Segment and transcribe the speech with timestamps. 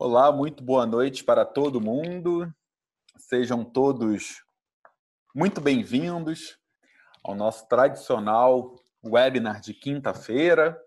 [0.00, 2.48] Olá, muito boa noite para todo mundo.
[3.16, 4.44] Sejam todos
[5.34, 6.56] muito bem-vindos
[7.24, 10.80] ao nosso tradicional webinar de quinta-feira,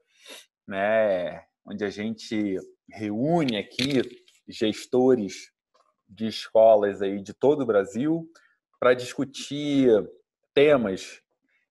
[0.65, 2.55] né, onde a gente
[2.89, 4.01] reúne aqui
[4.47, 5.51] gestores
[6.07, 8.31] de escolas aí de todo o Brasil
[8.79, 9.89] para discutir
[10.53, 11.21] temas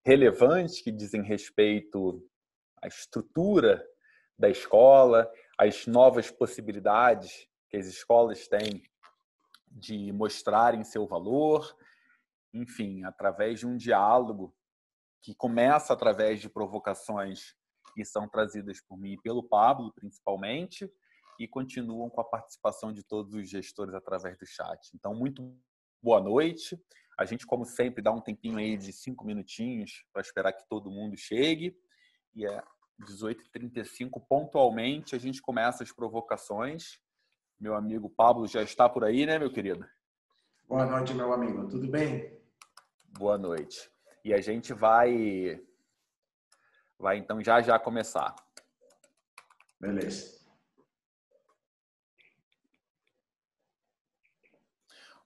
[0.05, 2.23] relevantes que dizem respeito
[2.83, 3.83] à estrutura
[4.39, 5.27] da escola,
[5.61, 8.83] as novas possibilidades que as escolas têm
[9.71, 11.77] de mostrarem seu valor,
[12.55, 14.57] enfim, através de um diálogo
[15.21, 17.55] que começa através de provocações
[17.95, 20.91] que são trazidas por mim e pelo Pablo, principalmente,
[21.39, 24.91] e continuam com a participação de todos os gestores através do chat.
[24.95, 25.55] Então, muito
[26.03, 26.83] boa noite.
[27.19, 30.91] A gente, como sempre, dá um tempinho aí de cinco minutinhos para esperar que todo
[30.91, 31.77] mundo chegue.
[32.35, 32.63] E é
[33.01, 37.01] 18h35, pontualmente, a gente começa as provocações.
[37.59, 39.87] Meu amigo Pablo já está por aí, né, meu querido?
[40.69, 41.69] Boa noite, meu amigo.
[41.69, 42.39] Tudo bem?
[43.19, 43.91] Boa noite.
[44.25, 45.61] E a gente vai
[46.99, 48.35] vai então já já começar.
[49.81, 50.39] Beleza.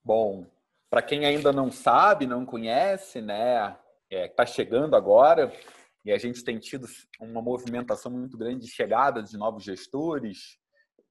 [0.02, 0.46] Bom,
[0.88, 3.76] para quem ainda não sabe, não conhece, né,
[4.10, 5.50] é, está chegando agora,
[6.04, 6.86] e a gente tem tido
[7.20, 10.58] uma movimentação muito grande de chegada de novos gestores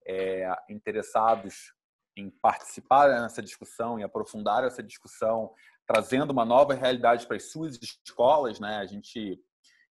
[0.05, 1.73] é, interessados
[2.15, 5.51] em participar nessa discussão e aprofundar essa discussão,
[5.87, 8.59] trazendo uma nova realidade para as suas escolas.
[8.59, 8.77] Né?
[8.77, 9.39] A gente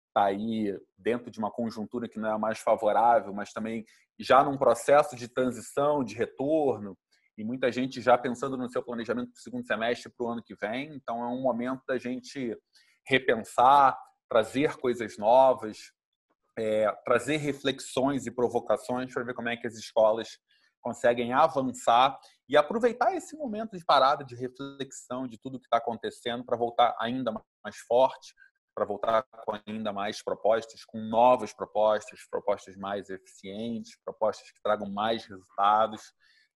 [0.07, 3.83] está aí dentro de uma conjuntura que não é a mais favorável, mas também
[4.17, 6.97] já num processo de transição, de retorno,
[7.37, 10.43] e muita gente já pensando no seu planejamento para o segundo semestre para o ano
[10.43, 10.93] que vem.
[10.95, 12.55] Então, é um momento da gente
[13.07, 13.97] repensar,
[14.33, 15.91] trazer coisas novas,
[16.57, 20.39] é, trazer reflexões e provocações para ver como é que as escolas
[20.81, 26.43] conseguem avançar e aproveitar esse momento de parada, de reflexão de tudo que está acontecendo
[26.43, 27.31] para voltar ainda
[27.63, 28.33] mais forte,
[28.73, 34.89] para voltar com ainda mais propostas, com novas propostas, propostas mais eficientes, propostas que tragam
[34.89, 36.11] mais resultados.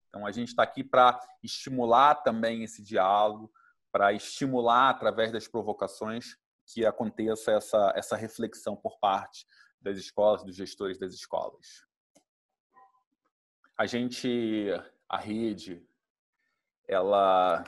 [0.10, 3.52] Então, a gente está aqui para estimular também esse diálogo,
[3.92, 6.36] para estimular através das provocações
[6.68, 9.46] que aconteça essa, essa reflexão por parte
[9.80, 11.86] das escolas, dos gestores das escolas.
[13.78, 14.68] A gente,
[15.08, 15.88] a rede,
[16.88, 17.64] ela,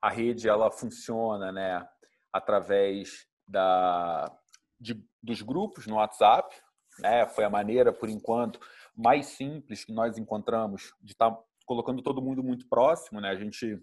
[0.00, 1.88] a rede, ela funciona, né,
[2.32, 4.38] através da,
[4.78, 6.54] de, dos grupos no WhatsApp,
[6.98, 8.60] né, foi a maneira, por enquanto,
[8.94, 13.36] mais simples que nós encontramos de estar tá colocando todo mundo muito próximo, né, a
[13.36, 13.82] gente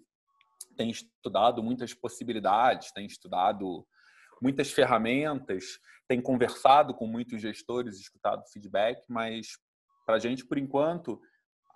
[0.74, 3.86] tem estudado muitas possibilidades, tem estudado
[4.40, 9.58] muitas ferramentas, tem conversado com muitos gestores, escutado feedback, mas
[10.04, 11.20] para a gente, por enquanto,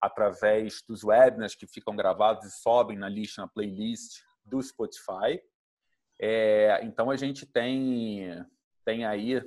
[0.00, 5.42] através dos webinars que ficam gravados e sobem na lista, na playlist do Spotify.
[6.20, 8.44] É, então a gente tem
[8.84, 9.42] tem aí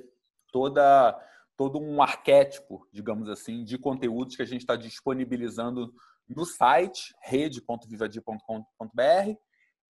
[0.52, 1.18] toda
[1.56, 5.92] todo um arquétipo, digamos assim, de conteúdos que a gente está disponibilizando
[6.28, 9.36] no site rede.vivadia.com.br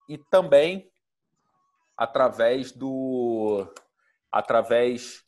[0.09, 0.89] e também
[1.97, 3.20] através do
[4.31, 5.23] através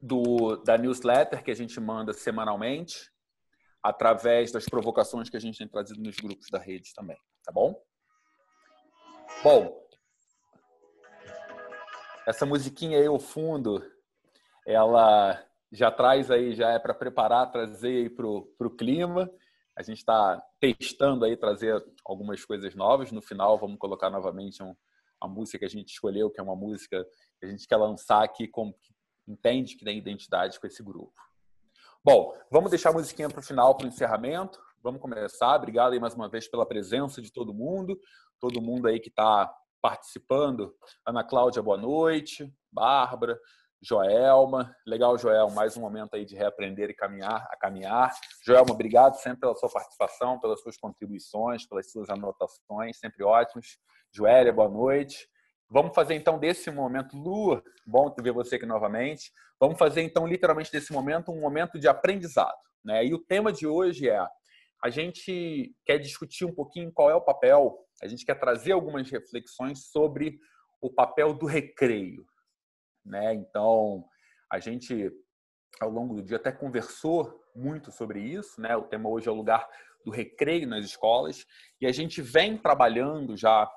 [0.00, 3.10] do da newsletter que a gente manda semanalmente,
[3.82, 7.82] através das provocações que a gente tem trazido nos grupos da rede também, tá bom?
[9.42, 9.84] Bom,
[12.26, 13.84] essa musiquinha aí ao fundo,
[14.66, 19.30] ela já traz aí, já é para preparar, trazer aí para o clima.
[19.76, 23.10] A gente está testando aí, trazer algumas coisas novas.
[23.10, 24.74] No final, vamos colocar novamente um,
[25.20, 27.04] a música que a gente escolheu, que é uma música
[27.44, 28.94] a gente quer lançar aqui, com, que
[29.26, 31.14] entende que tem identidade com esse grupo.
[32.04, 34.60] Bom, vamos deixar a musiquinha para o final, para o encerramento.
[34.82, 35.56] Vamos começar.
[35.56, 37.98] Obrigado aí mais uma vez pela presença de todo mundo,
[38.38, 39.50] todo mundo aí que está
[39.80, 40.74] participando.
[41.06, 42.52] Ana Cláudia, boa noite.
[42.70, 43.38] Bárbara,
[43.80, 44.74] Joelma.
[44.86, 48.12] Legal, Joel, mais um momento aí de reaprender e caminhar, a caminhar.
[48.44, 53.78] Joelma, obrigado sempre pela sua participação, pelas suas contribuições, pelas suas anotações, sempre ótimos.
[54.12, 55.28] Joélia, boa noite.
[55.68, 59.32] Vamos fazer então desse momento, Lu, bom ver você aqui novamente.
[59.58, 63.04] Vamos fazer então literalmente desse momento um momento de aprendizado, né?
[63.04, 64.24] E o tema de hoje é
[64.82, 69.10] a gente quer discutir um pouquinho qual é o papel, a gente quer trazer algumas
[69.10, 70.38] reflexões sobre
[70.82, 72.26] o papel do recreio,
[73.04, 73.32] né?
[73.34, 74.04] Então,
[74.52, 75.10] a gente
[75.80, 78.76] ao longo do dia até conversou muito sobre isso, né?
[78.76, 79.66] O tema hoje é o lugar
[80.04, 81.46] do recreio nas escolas
[81.80, 83.68] e a gente vem trabalhando já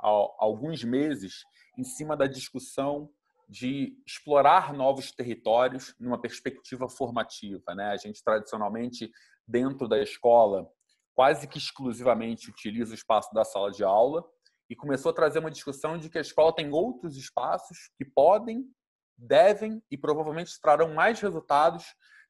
[0.00, 0.08] há
[0.38, 1.44] alguns meses
[1.78, 3.10] em cima da discussão
[3.48, 7.90] de explorar novos territórios numa perspectiva formativa, né?
[7.90, 9.10] A gente tradicionalmente
[9.46, 10.66] dentro da escola
[11.14, 14.24] quase que exclusivamente utiliza o espaço da sala de aula
[14.68, 18.64] e começou a trazer uma discussão de que a escola tem outros espaços que podem,
[19.16, 21.84] devem e provavelmente trarão mais resultados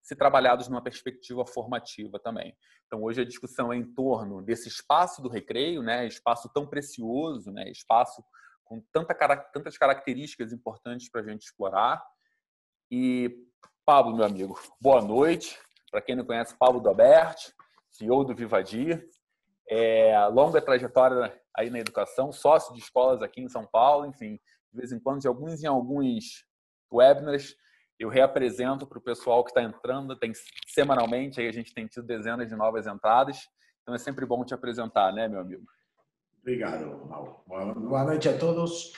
[0.04, 2.54] se trabalhados numa perspectiva formativa também.
[2.86, 7.50] Então hoje a discussão é em torno desse espaço do recreio, né, espaço tão precioso,
[7.50, 8.22] né, espaço
[8.62, 12.04] com tanta, tantas características importantes para a gente explorar.
[12.90, 13.34] E
[13.86, 15.58] Pablo, meu amigo, boa noite.
[15.90, 17.54] Para quem não conhece, Paulo Doberti,
[17.90, 19.08] CEO do Vivadir,
[19.66, 24.38] é, longa trajetória aí na educação, sócio de escolas aqui em São Paulo, enfim,
[24.70, 26.44] de vez em quando, de alguns em alguns
[26.92, 27.56] webinars,
[27.98, 30.32] eu reapresento para o pessoal que está entrando, tem
[30.66, 33.48] semanalmente, aí a gente tem tido dezenas de novas entradas,
[33.82, 35.64] então é sempre bom te apresentar, né, meu amigo?
[36.40, 37.42] Obrigado, Mauro.
[37.46, 38.92] Boa noite a todos.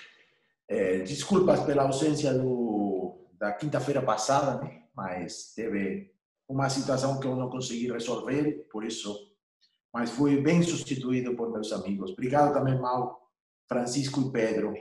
[0.68, 4.82] É, desculpas pela ausência do, da quinta-feira passada, né?
[4.94, 6.12] mas teve
[6.48, 9.32] uma situação que eu não consegui resolver, por isso,
[9.92, 12.12] mas fui bem substituído por meus amigos.
[12.12, 13.30] Obrigado também, Mal,
[13.68, 14.74] Francisco e Pedro,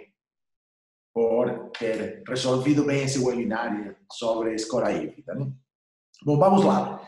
[1.15, 5.33] por ter resolvido bem esse webinar sobre escola híbrida.
[5.33, 5.49] Né?
[6.25, 7.01] Bom, vamos lá.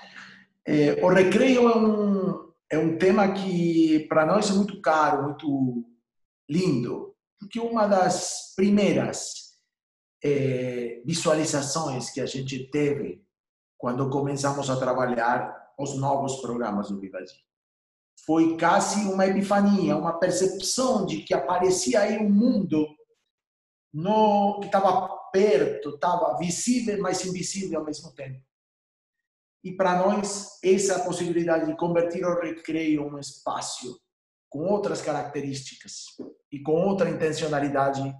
[0.65, 5.83] É, o recreio é um, é um tema que para nós é muito caro, muito
[6.49, 9.57] lindo, porque uma das primeiras
[10.23, 13.21] é, visualizações que a gente teve
[13.77, 17.45] quando começamos a trabalhar os novos programas do Vivaji.
[18.25, 22.96] Foi quase uma epifania, uma percepção de que aparecia aí um mundo
[23.97, 28.45] no, que estava perto, estava visível, mas invisível ao mesmo tempo.
[29.63, 33.99] E para nós, essa possibilidade de convertir o recreio um espaço
[34.49, 36.15] com outras características
[36.51, 38.15] e com outra intencionalidade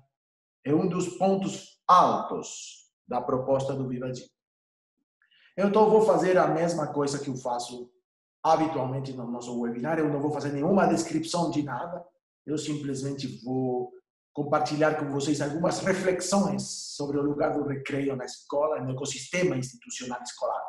[0.66, 4.28] é um dos pontos altos da proposta do Vivaji.
[5.56, 7.92] Então, vou fazer a mesma coisa que eu faço
[8.44, 10.00] habitualmente no nosso webinar.
[10.00, 12.04] Eu não vou fazer nenhuma descrição de nada.
[12.48, 13.97] Eu simplesmente vou
[14.38, 16.62] compartilhar com vocês algumas reflexões
[16.96, 20.64] sobre o lugar do recreio na escola, no ecossistema institucional escolar.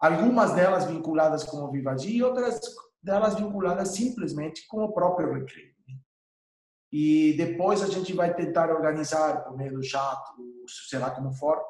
[0.00, 2.60] Algumas delas vinculadas com o Vivaji e outras
[3.00, 5.72] delas vinculadas simplesmente com o próprio recreio.
[6.90, 10.20] E depois a gente vai tentar organizar por meio do chat,
[10.88, 11.62] será como for,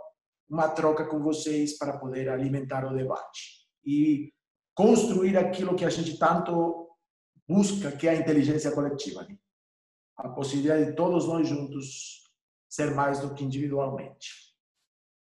[0.49, 4.33] uma troca com vocês para poder alimentar o debate e
[4.75, 6.89] construir aquilo que a gente tanto
[7.47, 9.23] busca, que é a inteligência coletiva.
[9.25, 9.37] Né?
[10.19, 12.25] A possibilidade de todos nós juntos
[12.69, 14.53] ser mais do que individualmente.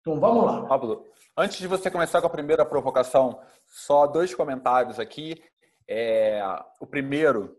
[0.01, 0.66] Então, vamos lá.
[0.68, 1.06] Pablo,
[1.36, 5.44] antes de você começar com a primeira provocação, só dois comentários aqui.
[5.88, 6.41] É,
[6.79, 7.58] o primeiro,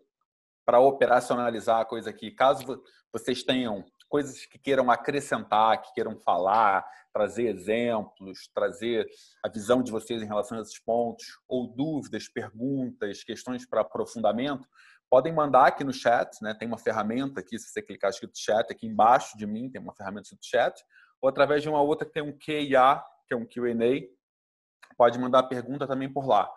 [0.64, 2.82] para operacionalizar a coisa aqui, caso
[3.12, 9.08] vocês tenham coisas que queiram acrescentar, que queiram falar, trazer exemplos, trazer
[9.42, 14.68] a visão de vocês em relação a esses pontos, ou dúvidas, perguntas, questões para aprofundamento,
[15.10, 16.54] podem mandar aqui no chat, né?
[16.54, 19.94] Tem uma ferramenta aqui, se você clicar escrito chat, aqui embaixo de mim tem uma
[19.94, 20.84] ferramenta escrito chat,
[21.20, 24.06] ou através de uma outra que tem um QA, que é um Q&A,
[24.96, 26.50] pode mandar pergunta também por lá.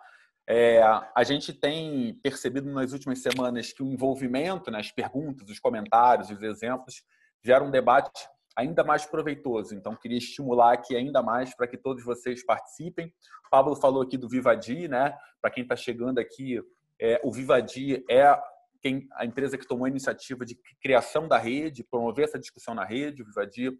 [0.50, 5.60] É, a gente tem percebido nas últimas semanas que o envolvimento, né, as perguntas, os
[5.60, 7.02] comentários, os exemplos,
[7.44, 9.74] gera um debate ainda mais proveitoso.
[9.74, 13.06] Então, queria estimular aqui ainda mais para que todos vocês participem.
[13.46, 15.16] O Pablo falou aqui do Vivadi, né?
[15.40, 16.60] Para quem está chegando aqui,
[17.00, 18.38] é, o Vivadi é
[18.80, 22.84] quem, a empresa que tomou a iniciativa de criação da rede, promover essa discussão na
[22.84, 23.22] rede.
[23.22, 23.70] O Vivadi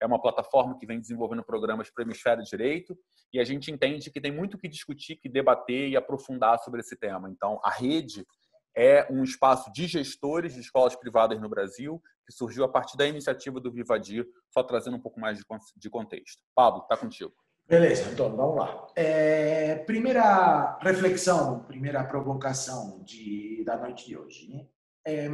[0.00, 2.96] é uma plataforma que vem desenvolvendo programas para o hemisfério direito
[3.32, 6.96] e a gente entende que tem muito que discutir, que debater e aprofundar sobre esse
[6.96, 7.30] tema.
[7.30, 8.26] Então, a rede
[8.74, 13.06] é um espaço de gestores de escolas privadas no Brasil, que surgiu a partir da
[13.06, 15.38] iniciativa do Vivadir, só trazendo um pouco mais
[15.76, 16.42] de contexto.
[16.54, 17.32] Pablo, está contigo.
[17.68, 18.86] Beleza, então vamos lá.
[18.94, 24.48] É, primeira reflexão, primeira provocação de, da noite de hoje.
[24.48, 24.66] Né?
[25.04, 25.28] É,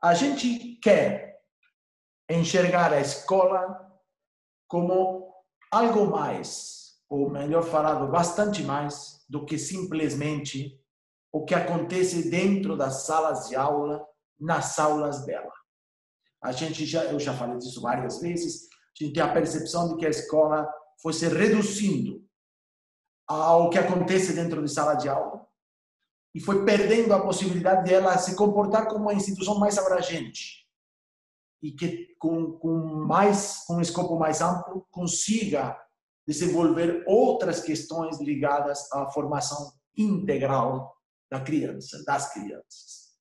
[0.00, 1.40] a gente quer
[2.30, 3.84] enxergar a escola
[4.68, 5.34] como
[5.72, 10.80] algo mais, ou melhor falado, bastante mais do que simplesmente
[11.32, 14.06] o que acontece dentro das salas de aula,
[14.38, 15.52] nas aulas dela.
[16.40, 19.96] A gente já, eu já falei disso várias vezes, a gente tem a percepção de
[19.96, 22.24] que a escola foi se reduzindo
[23.26, 25.46] ao que acontece dentro de sala de aula
[26.34, 30.66] e foi perdendo a possibilidade de se comportar como uma instituição mais abrangente
[31.62, 35.80] e que com, com mais com um escopo mais amplo consiga
[36.26, 40.94] desenvolver outras questões ligadas à formação integral
[41.30, 43.14] da criança, das crianças.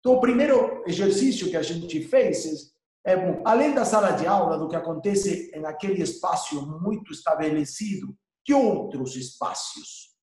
[0.00, 2.74] Então, o primeiro exercício que a gente fez
[3.06, 8.52] é, bom, além da sala de aula, do que acontece naquele espaço muito estabelecido, que
[8.52, 10.16] outros espaços?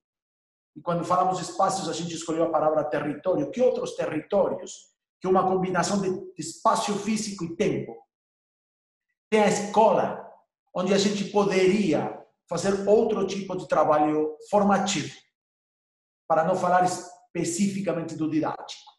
[0.76, 3.50] E quando falamos espaços, a gente escolheu a palavra território.
[3.50, 4.92] Que outros territórios?
[5.18, 7.96] Que uma combinação de espaço físico e tempo.
[9.30, 10.30] Tem a escola,
[10.74, 15.16] onde a gente poderia fazer outro tipo de trabalho formativo,
[16.28, 18.93] para não falar especificamente do didático.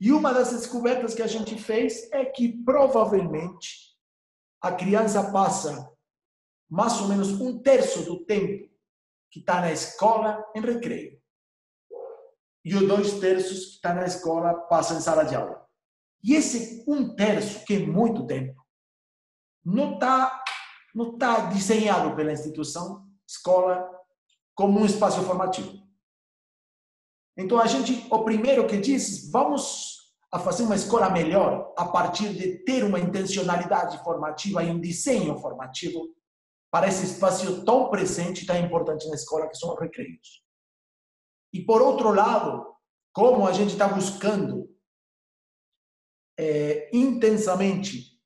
[0.00, 3.96] E uma das descobertas que a gente fez é que provavelmente
[4.60, 5.90] a criança passa
[6.68, 8.70] mais ou menos um terço do tempo
[9.30, 11.20] que está na escola em recreio.
[12.64, 15.66] E os dois terços que está na escola passa em sala de aula.
[16.22, 18.60] E esse um terço, que é muito tempo,
[19.64, 20.42] não está
[20.94, 23.88] não tá desenhado pela instituição, escola,
[24.54, 25.79] como um espaço formativo.
[27.36, 30.00] Então a gente, o primeiro que diz, vamos
[30.32, 35.36] a fazer uma escola melhor a partir de ter uma intencionalidade formativa e um desenho
[35.38, 36.14] formativo
[36.70, 40.44] para esse espaço tão presente e tão importante na escola que são os recreios.
[41.52, 42.64] E por outro lado,
[43.12, 44.70] como a gente está buscando
[46.38, 48.18] é, intensamente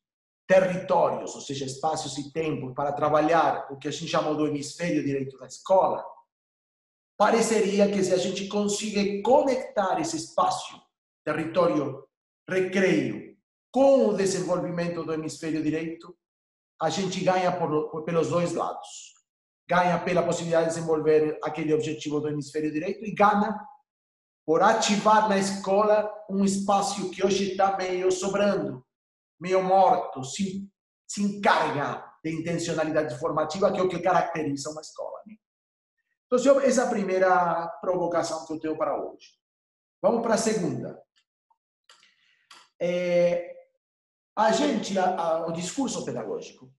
[0.46, 5.02] territórios, ou seja, espaços e tempos para trabalhar o que a gente chamou do hemisfério
[5.02, 6.04] direito da escola,
[7.16, 10.80] pareceria que se a gente conseguir conectar esse espaço,
[11.24, 12.06] território
[12.48, 13.36] recreio,
[13.72, 16.16] com o desenvolvimento do hemisfério direito,
[16.80, 19.14] a gente ganha por, por, pelos dois lados.
[19.68, 23.58] Ganha pela possibilidade de desenvolver aquele objetivo do hemisfério direito e ganha
[24.46, 28.84] por ativar na escola um espaço que hoje está meio sobrando,
[29.40, 30.68] meio morto, se,
[31.08, 35.18] se encarga de intencionalidade formativa, que é o que caracteriza uma escola.
[35.26, 35.34] Né?
[36.40, 39.28] Então, essa é a primeira provocação que eu tenho para hoje.
[40.02, 41.02] Vamos para a segunda.
[42.80, 43.54] É,
[44.36, 46.72] a gente, a, a, o discurso pedagógico,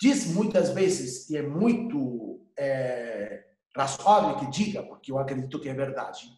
[0.00, 3.44] diz muitas vezes, e é muito é,
[3.76, 6.30] razoável que diga, porque eu acredito que é verdade,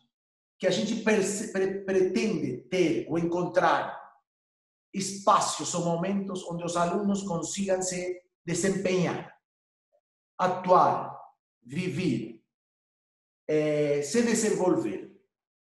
[0.58, 4.00] que a gente pre pretende ter ou encontrar
[4.92, 9.38] espaços ou momentos onde os alunos consigam se desempenhar,
[10.38, 11.19] atuar,
[11.62, 12.42] viver,
[13.48, 15.10] é, se desenvolver.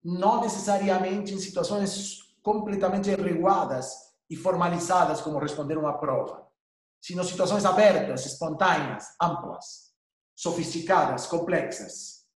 [0.04, 3.94] Não necessariamente em situações completamente reguladas
[4.28, 6.48] e formalizadas como responder uma prova,
[7.00, 9.92] sino situações abertas, espontâneas, amplas,
[10.34, 12.26] sofisticadas, complexas,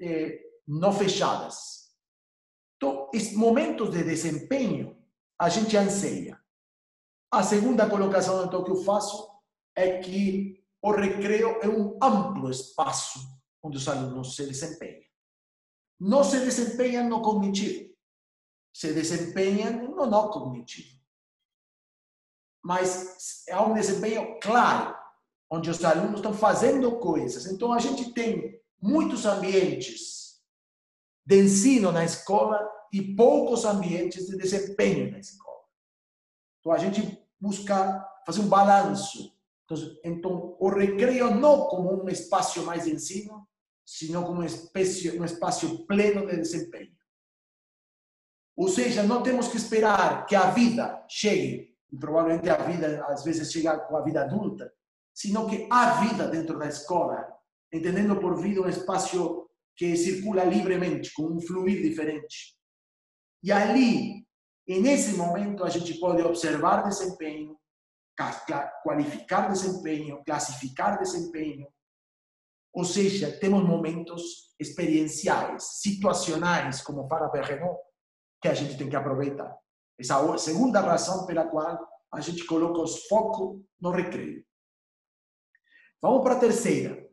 [0.00, 1.92] eh, não fechadas.
[2.76, 4.96] Então, momentos de desempenho
[5.38, 6.40] a gente anseia.
[7.30, 9.30] A segunda colocação então, que eu faço
[9.74, 13.20] é que o recreio é um amplo espaço
[13.62, 15.02] onde os alunos se desempenham.
[16.00, 17.94] Não se desempenham no cognitivo,
[18.74, 21.00] se desempenham no não cognitivo.
[22.64, 24.96] Mas há um desempenho claro,
[25.50, 27.46] onde os alunos estão fazendo coisas.
[27.46, 30.40] Então, a gente tem muitos ambientes
[31.24, 35.62] de ensino na escola e poucos ambientes de desempenho na escola.
[36.58, 39.31] Então, a gente busca fazer um balanço.
[39.72, 43.46] Então, então o recreio não como espaço mais de ensino,
[43.84, 46.92] sino como um espaço, um espaço pleno de desempenho.
[48.56, 53.50] Ou seja, não temos que esperar que a vida chegue, provavelmente a vida às vezes
[53.50, 54.72] chega com a vida adulta,
[55.14, 57.26] sino que há vida dentro da escola,
[57.72, 62.56] entendendo por vida um espaço que circula livremente, com um fluir diferente.
[63.42, 64.26] E ali,
[64.68, 67.58] nesse momento, a gente pode observar desempenho,
[68.82, 71.66] qualificar desempenho, classificar desempenho.
[72.74, 77.78] Ou seja, temos momentos experienciais, situacionais, como fala Perrenot,
[78.40, 79.56] que a gente tem que aproveitar.
[79.98, 81.78] Essa é a segunda razão pela qual
[82.12, 84.44] a gente coloca os foco no recreio.
[86.00, 87.08] Vamos para a terceira.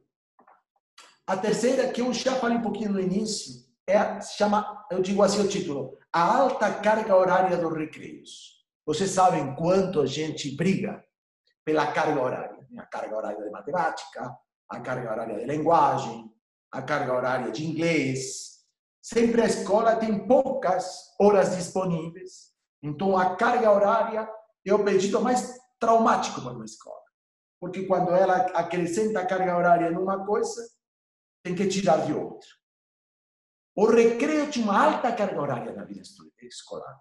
[1.28, 5.42] A terceira, que eu já falei um pouquinho no início, é, chama, eu digo assim
[5.42, 8.59] o título, a alta carga horária dos recreios.
[8.90, 11.06] Vocês sabem quanto a gente briga
[11.64, 12.68] pela carga horária.
[12.76, 14.36] A carga horária de matemática,
[14.68, 16.34] a carga horária de linguagem,
[16.72, 18.66] a carga horária de inglês.
[19.00, 24.28] Sempre a escola tem poucas horas disponíveis, então a carga horária
[24.66, 27.04] é o pedido mais traumático para uma escola.
[27.60, 30.68] Porque quando ela acrescenta a carga horária numa coisa,
[31.44, 32.50] tem que tirar de outra.
[33.76, 36.02] O recreio tinha uma alta carga horária na vida
[36.42, 37.00] escolar.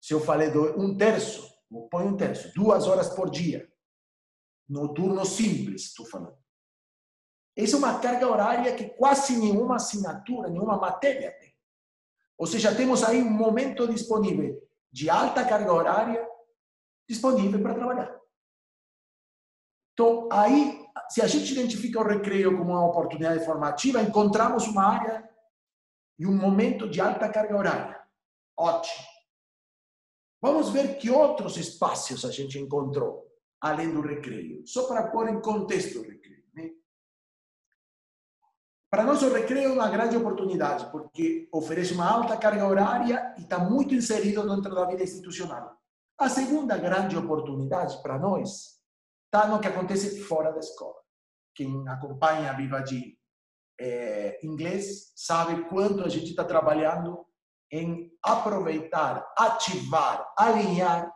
[0.00, 1.52] Se eu falei de um terço,
[1.90, 3.70] põe um terço, duas horas por dia,
[4.68, 6.38] no turno simples, estou falando.
[7.56, 11.54] Essa é uma carga horária que quase nenhuma assinatura, nenhuma matéria tem.
[12.38, 16.26] Ou seja, temos aí um momento disponível de alta carga horária
[17.08, 18.20] disponível para trabalhar.
[19.92, 25.28] Então, aí, se a gente identifica o recreio como uma oportunidade formativa, encontramos uma área
[26.18, 28.00] e um momento de alta carga horária.
[28.56, 29.04] Ótimo.
[30.40, 33.26] Vamos ver que outros espaços a gente encontrou,
[33.60, 34.66] além do recreio.
[34.66, 36.44] Só para pôr em contexto o recreio.
[36.54, 36.70] Né?
[38.90, 43.42] Para nós, o recreio é uma grande oportunidade, porque oferece uma alta carga horária e
[43.42, 45.78] está muito inserido dentro da vida institucional.
[46.18, 48.80] A segunda grande oportunidade para nós
[49.26, 50.96] está no que acontece fora da escola.
[51.54, 53.18] Quem acompanha a Viva de
[53.78, 57.26] é, inglês sabe quanto a gente está trabalhando
[57.70, 61.12] em aproveitar, ativar, alinhar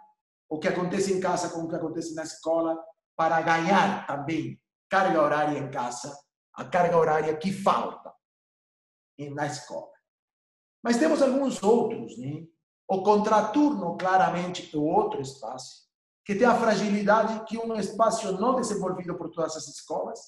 [0.49, 2.79] o que acontece em casa com o que acontece na escola
[3.17, 6.17] para ganhar também carga horária em casa,
[6.55, 8.13] a carga horária que falta
[9.33, 9.91] na escola.
[10.83, 12.45] Mas temos alguns outros, né?
[12.87, 15.85] O contraturno, claramente, é outro espaço,
[16.25, 20.21] que tem a fragilidade que um espaço não desenvolvido por todas as escolas,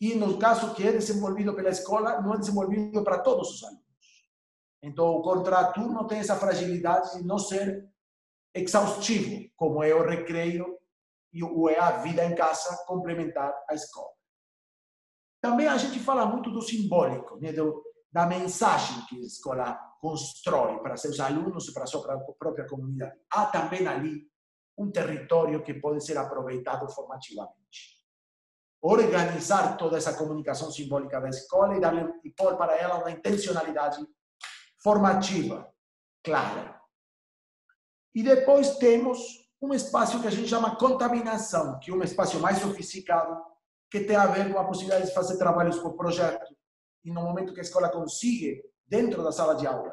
[0.00, 3.87] e no caso que é desenvolvido pela escola, não é desenvolvido para todos os alunos.
[4.82, 7.88] Então, o contraturno tem essa fragilidade de não ser
[8.54, 10.78] exaustivo, como é o recreio
[11.32, 14.10] e o é a vida em casa complementar à escola.
[15.40, 17.52] Também a gente fala muito do simbólico, né?
[17.52, 22.02] do, da mensagem que a escola constrói para seus alunos e para a sua
[22.38, 23.16] própria comunidade.
[23.30, 24.28] Há também ali
[24.76, 27.98] um território que pode ser aproveitado formativamente.
[28.80, 33.98] Organizar toda essa comunicação simbólica da escola e, darle, e pôr para ela uma intencionalidade
[34.82, 35.72] formativa,
[36.24, 36.80] clara.
[38.14, 39.18] E depois temos
[39.60, 43.36] um espaço que a gente chama contaminação, que é um espaço mais sofisticado,
[43.90, 46.54] que tem a ver com a possibilidade de fazer trabalhos por projeto.
[47.04, 49.92] E no momento que a escola consiga dentro da sala de aula,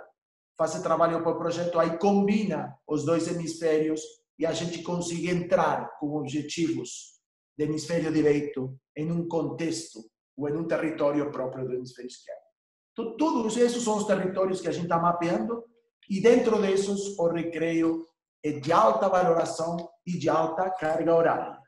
[0.57, 4.01] fazer trabalho por projeto, aí combina os dois hemisférios
[4.37, 7.19] e a gente consegue entrar com objetivos
[7.57, 9.99] do hemisfério direito em um contexto
[10.37, 12.44] ou em um território próprio do hemisfério esquerdo.
[12.97, 15.65] Então, todos esses são os territórios que a gente está mapeando
[16.09, 18.07] e dentro desses o recreio
[18.41, 21.59] é de alta valoração e de alta carga horária,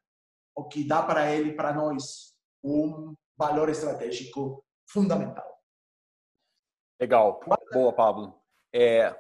[0.55, 5.45] o que dá para ele, para nós, um valor estratégico fundamental.
[6.99, 7.41] Legal.
[7.73, 8.39] Boa, Pablo.
[8.73, 9.13] É,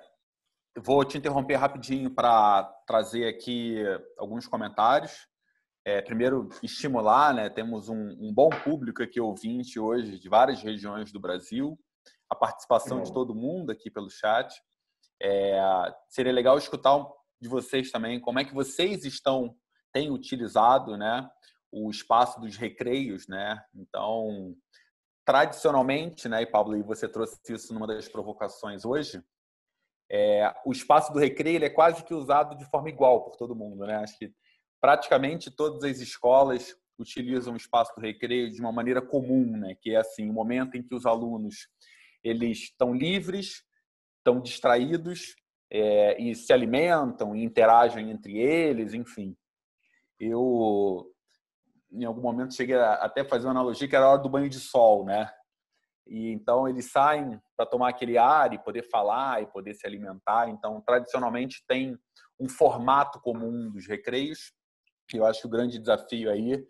[0.77, 3.77] vou te interromper rapidinho para trazer aqui
[4.17, 5.27] alguns comentários.
[5.85, 7.49] É, primeiro, estimular, né?
[7.49, 11.77] Temos um, um, bom público aqui ouvinte hoje de várias regiões do Brasil,
[12.29, 14.53] a participação de todo mundo aqui pelo chat.
[15.21, 15.59] É,
[16.09, 17.05] seria legal escutar
[17.41, 19.55] de vocês também como é que vocês estão
[19.91, 21.27] têm utilizado, né?
[21.71, 23.61] O espaço dos recreios, né?
[23.73, 24.55] Então,
[25.25, 29.21] tradicionalmente, né, e Pablo, e você trouxe isso numa das provocações hoje,
[30.09, 33.85] é, o espaço do recreio é quase que usado de forma igual por todo mundo,
[33.85, 33.97] né?
[33.97, 34.33] Acho que
[34.79, 39.75] praticamente todas as escolas utilizam o espaço do recreio de uma maneira comum, né?
[39.81, 41.67] Que é assim, o momento em que os alunos
[42.27, 43.63] eles estão livres,
[44.17, 45.35] estão distraídos
[45.71, 49.35] é, e se alimentam e interagem entre eles, enfim.
[50.19, 51.11] Eu
[51.91, 54.49] em algum momento cheguei a até fazer uma analogia que era a hora do banho
[54.49, 55.31] de sol, né?
[56.05, 60.49] E então eles saem para tomar aquele ar e poder falar e poder se alimentar.
[60.49, 61.97] Então, tradicionalmente tem
[62.39, 64.53] um formato comum dos recreios.
[65.13, 66.65] Eu acho que o grande desafio aí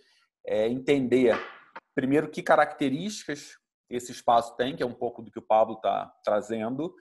[0.45, 1.35] é entender
[1.95, 3.57] primeiro que características
[3.89, 6.93] esse espaço tem, que é um pouco do que o Pablo está trazendo,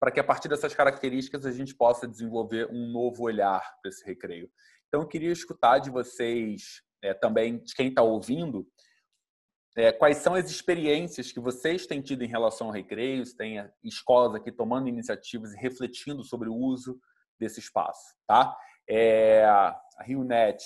[0.00, 4.04] para que a partir dessas características a gente possa desenvolver um novo olhar para esse
[4.04, 4.50] recreio.
[4.88, 8.66] Então, eu queria escutar de vocês é, também de quem está ouvindo,
[9.76, 13.64] é, quais são as experiências que vocês têm tido em relação ao recreio, se tem
[13.82, 17.00] escolas aqui tomando iniciativas e refletindo sobre o uso
[17.38, 18.54] desse espaço, tá?
[18.88, 20.62] É, a RioNet,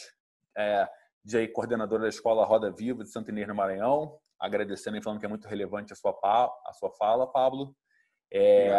[0.57, 0.89] é,
[1.25, 5.27] de coordenadora da Escola Roda Viva de Santo Inês no Maranhão, agradecendo e falando que
[5.27, 7.75] é muito relevante a sua, a sua fala, Pablo.
[8.33, 8.71] É,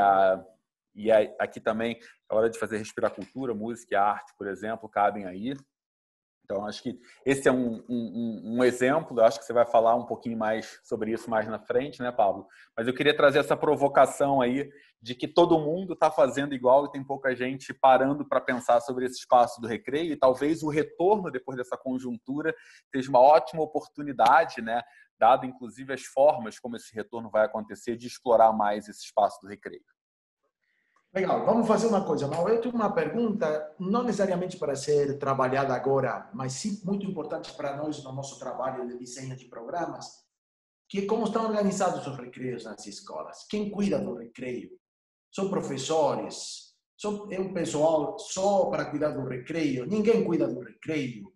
[0.95, 5.25] e aqui também, a hora de fazer respirar cultura, música e arte, por exemplo, cabem
[5.25, 5.53] aí.
[6.49, 9.19] Então, acho que esse é um, um, um, exemplo.
[9.19, 12.09] Eu acho que você vai falar um pouquinho mais sobre isso mais na frente, né,
[12.09, 12.47] Pablo?
[12.75, 16.91] Mas eu queria trazer essa provocação aí de que todo mundo está fazendo igual e
[16.91, 20.13] tem pouca gente parando para pensar sobre esse espaço do recreio.
[20.13, 22.55] E talvez o retorno depois dessa conjuntura
[22.95, 24.81] seja uma ótima oportunidade, né?
[25.19, 29.49] Dado inclusive as formas como esse retorno vai acontecer, de explorar mais esse espaço do
[29.49, 29.83] recreio.
[31.13, 32.53] Legal, vamos fazer uma coisa, Mauro.
[32.53, 37.75] Eu tenho uma pergunta, não necessariamente para ser trabalhada agora, mas sim muito importante para
[37.77, 40.05] nós no nosso trabalho de desenho de programas,
[40.87, 43.45] que é como estão organizados os recreios nas escolas.
[43.49, 44.69] Quem cuida do recreio?
[45.33, 46.67] São professores?
[47.31, 49.85] É um pessoal só para cuidar do recreio?
[49.85, 51.31] Ninguém cuida do recreio?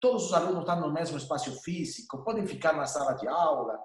[0.00, 2.22] Todos os alunos estão no mesmo espaço físico?
[2.22, 3.78] Podem ficar na sala de aula?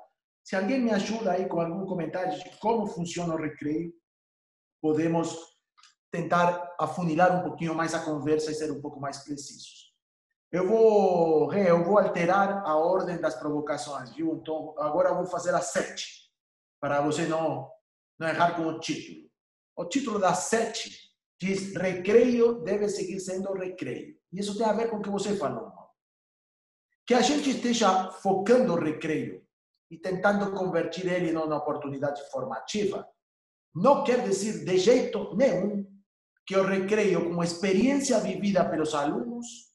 [0.43, 3.93] Se alguém me ajuda aí com algum comentário de como funciona o recreio,
[4.83, 5.33] podemos
[6.11, 9.93] tentar afunilar um pouquinho mais a conversa e ser um pouco mais precisos.
[10.51, 14.35] Eu vou, eu vou alterar a ordem das provocações, viu?
[14.35, 16.29] Então, agora eu vou fazer a sete,
[16.81, 17.71] para você não,
[18.19, 19.29] não errar com o título.
[19.73, 24.19] O título da sete diz: recreio deve seguir sendo recreio.
[24.33, 25.71] E isso tem a ver com o que você falou.
[27.07, 29.47] Que a gente esteja focando o recreio
[29.89, 33.07] e tentando convertir ele numa oportunidade formativa,
[33.73, 35.85] não quer dizer de jeito nenhum
[36.45, 39.73] que o recreio, como experiência vivida pelos alunos,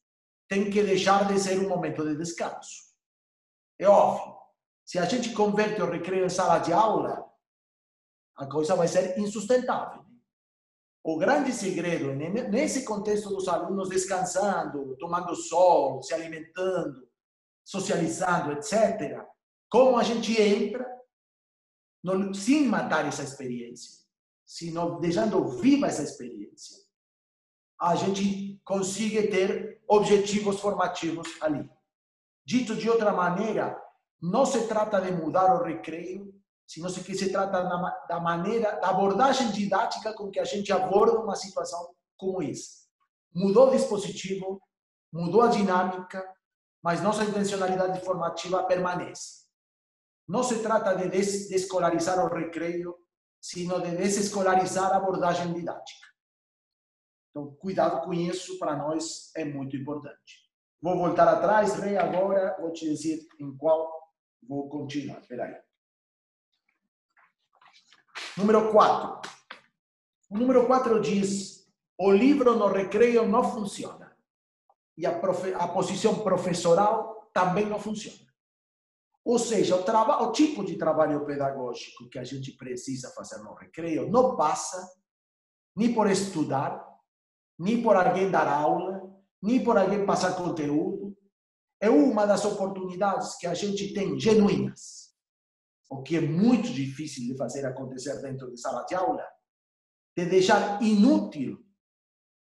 [0.48, 2.88] tem que deixar de ser um momento de descanso.
[3.78, 4.37] É óbvio.
[4.84, 7.24] Se a gente converte o recreio em sala de aula,
[8.37, 10.04] a coisa vai ser insustentável.
[11.04, 17.08] O grande segredo, nesse contexto dos alunos descansando, tomando sol, se alimentando,
[17.64, 19.24] socializando, etc.,
[19.70, 20.87] como a gente entra
[22.02, 23.98] não, sem matar essa experiência,
[24.44, 26.76] sino deixando viva essa experiência,
[27.80, 31.70] a gente consiga ter objetivos formativos ali.
[32.44, 33.80] Dito de outra maneira,
[34.20, 36.34] não se trata de mudar o recreio,
[36.66, 37.62] sino que se trata
[38.08, 42.87] da maneira, da abordagem didática com que a gente aborda uma situação como essa.
[43.34, 44.61] Mudou o dispositivo,
[45.12, 46.22] mudou a dinâmica,
[46.82, 49.47] mas nossa intencionalidade formativa permanece.
[50.29, 52.95] Não se trata de desescolarizar o recreio,
[53.41, 56.07] sino de desescolarizar a abordagem didática.
[57.31, 60.49] Então, cuidado com isso, para nós é muito importante.
[60.83, 63.91] Vou voltar atrás, Rei, agora vou te dizer em qual
[64.47, 65.21] vou continuar.
[65.21, 65.57] Espera aí.
[68.37, 69.31] Número 4.
[70.31, 71.67] O número 4 diz:
[71.99, 74.17] o livro no recreio não funciona.
[74.97, 78.28] E a, profe, a posição professoral também não funciona.
[79.29, 84.09] Ou seja, o, o tipo de trabalho pedagógico que a gente precisa fazer no recreio
[84.09, 84.91] não passa
[85.77, 86.83] nem por estudar,
[87.59, 89.03] nem por alguém dar aula,
[89.43, 91.14] nem por alguém passar conteúdo.
[91.79, 95.14] É uma das oportunidades que a gente tem genuínas,
[95.91, 99.29] o que é muito difícil de fazer acontecer dentro de sala de aula,
[100.17, 101.62] de deixar inútil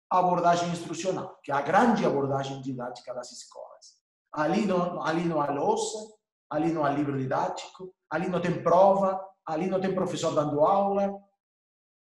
[0.08, 3.98] a abordagem instrucional, que é a grande abordagem didática das escolas.
[4.32, 6.17] Ali no, ali no a louça,
[6.50, 11.14] ali não há livro didático, ali não tem prova, ali não tem professor dando aula.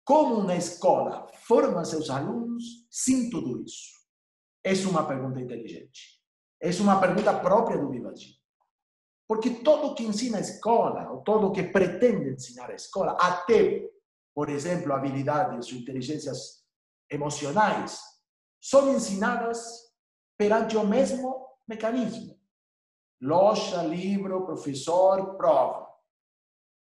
[0.05, 4.01] Como uma escola forma seus alunos sem tudo isso?
[4.65, 6.21] Essa é uma pergunta inteligente.
[6.61, 8.35] Essa é uma pergunta própria do Vivadim.
[9.29, 13.89] Porque todo que ensina a escola, ou todo que pretende ensinar a escola, até,
[14.35, 16.65] por exemplo, habilidades ou inteligências
[17.09, 18.01] emocionais,
[18.61, 19.91] são ensinadas
[20.37, 22.30] perante o mesmo mecanismo
[23.21, 25.89] loja, livro, professor, prova.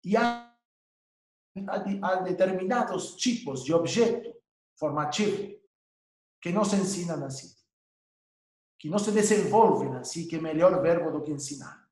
[0.03, 0.53] E há,
[2.01, 4.33] há determinados tipos de objeto
[4.77, 5.55] formativo
[6.41, 7.55] que não se ensinam assim,
[8.79, 11.85] que não se desenvolvem assim, que é melhor verbo do que ensinar.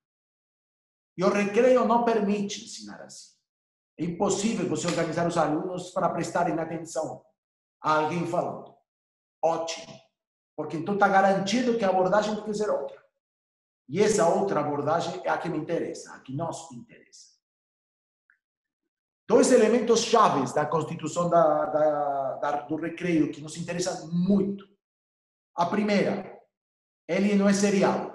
[1.18, 3.34] E o recreio não permite ensinar assim.
[3.98, 7.24] É impossível você organizar os alunos para prestarem atenção
[7.82, 8.76] a alguém falando.
[9.44, 9.94] Ótimo.
[10.56, 13.03] Porque então está garantido que a abordagem tem que ser outra.
[13.94, 17.34] E essa outra abordagem é a que me interessa, a que nos interessa.
[19.30, 24.68] Dois elementos chaves da constituição da, da, da, do recreio que nos interessam muito.
[25.54, 26.42] A primeira,
[27.08, 28.12] ele não é seriado.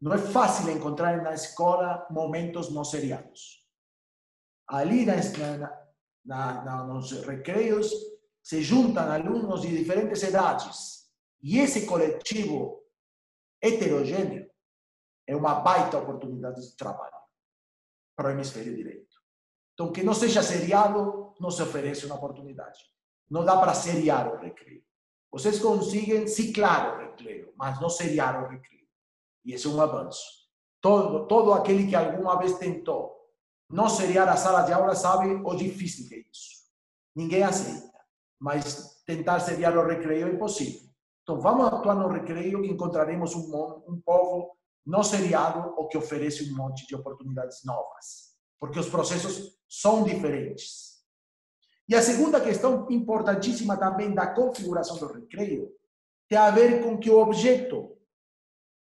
[0.00, 3.64] Não é fácil encontrar na escola momentos não seriados.
[4.66, 5.14] Ali na,
[6.24, 7.92] na, na, nos recreios
[8.42, 11.08] se juntam alunos de diferentes idades.
[11.40, 12.81] E esse coletivo
[13.62, 14.50] heterogêneo,
[15.26, 17.12] é uma baita oportunidade de trabalho
[18.16, 19.16] para o hemisfério direito.
[19.74, 22.80] Então, que não seja seriado, não se oferece uma oportunidade.
[23.30, 24.82] Não dá para seriar o recreio.
[25.30, 28.86] Vocês conseguem ciclar o recreio, mas não seriar o recreio.
[29.44, 30.22] E esse é um avanço.
[30.80, 33.12] Todo, todo aquele que alguma vez tentou
[33.72, 36.62] não seriar a sala de aula sabe o difícil que é isso.
[37.16, 37.90] Ninguém aceita.
[38.38, 40.91] Mas tentar seriar o recreio é impossível.
[41.22, 46.50] Então, vamos atuar no recreio que encontraremos um, um povo não seriado ou que oferece
[46.50, 48.32] um monte de oportunidades novas.
[48.58, 50.92] Porque os processos são diferentes.
[51.88, 55.70] E a segunda questão importantíssima também da configuração do recreio
[56.28, 57.96] tem a ver com que o objeto,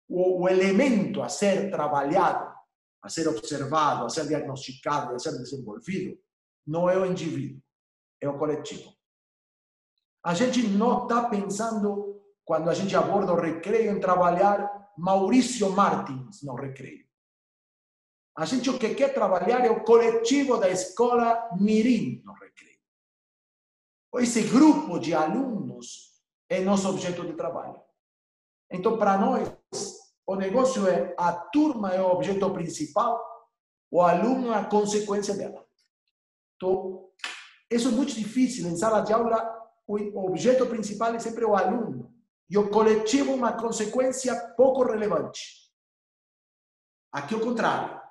[0.07, 2.51] o, o elemento a ser trabalhado,
[3.01, 6.17] a ser observado, a ser diagnosticado, a ser desenvolvido,
[6.65, 7.61] não é o indivíduo,
[8.21, 8.93] é o coletivo.
[10.23, 12.10] A gente não está pensando,
[12.51, 17.07] quando a gente aborda o recreio, em trabalhar Maurício Martins no recreio.
[18.37, 22.77] A gente o que quer trabalhar é o coletivo da escola Mirim no recreio.
[24.15, 26.11] Esse grupo de alunos
[26.49, 27.81] é nosso objeto de trabalho.
[28.69, 29.49] Então, para nós,
[30.27, 33.17] o negócio é a turma é o objeto principal,
[33.89, 35.65] o aluno é a consequência dela.
[36.57, 37.07] Então,
[37.71, 38.67] isso é muito difícil.
[38.67, 42.10] Em sala de aula, o objeto principal é sempre o aluno.
[42.51, 45.71] E o coletivo uma consequência pouco relevante.
[47.09, 48.01] Aqui o contrário.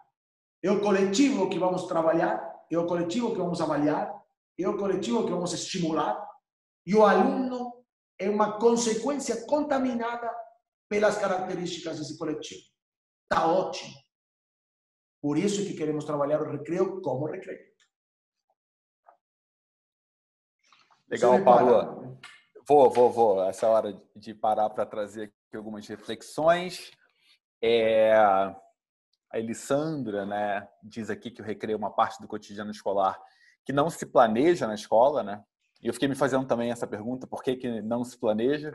[0.63, 4.11] É o coletivo que vamos trabalhar, é o coletivo que vamos avaliar,
[4.59, 6.27] é o coletivo que vamos estimular,
[6.87, 7.85] e o aluno
[8.19, 10.35] é uma consequência contaminada
[10.89, 12.63] pelas características desse coletivo.
[13.25, 13.95] Está ótimo.
[15.21, 17.71] Por isso que queremos trabalhar o recreio como recreio.
[21.09, 22.19] Legal, Paulo.
[22.71, 23.45] Vou, vou, vou.
[23.49, 26.93] Essa é a hora de parar para trazer aqui algumas reflexões.
[27.61, 28.55] É, a
[29.35, 33.21] Elissandra né, diz aqui que o recreio é uma parte do cotidiano escolar
[33.67, 35.43] que não se planeja na escola, né?
[35.83, 38.73] E eu fiquei me fazendo também essa pergunta, por que, que não se planeja?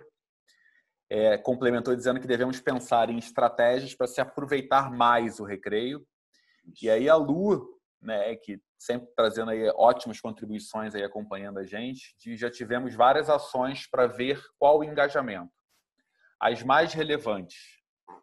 [1.10, 6.06] é, complementou dizendo que devemos pensar em estratégias para se aproveitar mais o recreio.
[6.82, 7.75] E aí a Lu,
[8.06, 13.30] né, que sempre trazendo aí ótimas contribuições aí acompanhando a gente, de, já tivemos várias
[13.30, 15.52] ações para ver qual o engajamento.
[16.40, 17.58] As mais relevantes: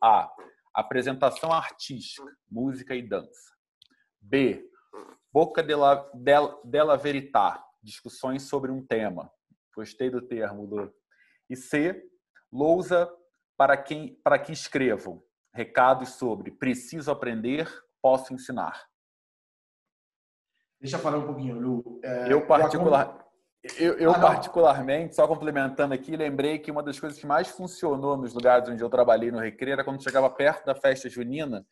[0.03, 0.31] A.
[0.75, 3.53] Apresentação artística, música e dança.
[4.19, 4.65] B.
[5.31, 6.11] Boca della,
[6.65, 9.31] della, verità, discussões sobre um tema.
[9.75, 10.95] Gostei do termo, Lu.
[11.51, 12.03] E C
[12.51, 13.11] Lousa
[13.57, 15.23] para quem para que escrevam
[15.55, 17.69] recados sobre preciso aprender,
[18.01, 18.87] posso ensinar.
[20.83, 22.01] Deixa eu falar um pouquinho, Lu.
[22.03, 23.23] É, eu particular
[23.79, 28.17] eu, eu ah, particularmente, só complementando aqui, lembrei que uma das coisas que mais funcionou
[28.17, 31.65] nos lugares onde eu trabalhei no Recreio era quando chegava perto da festa junina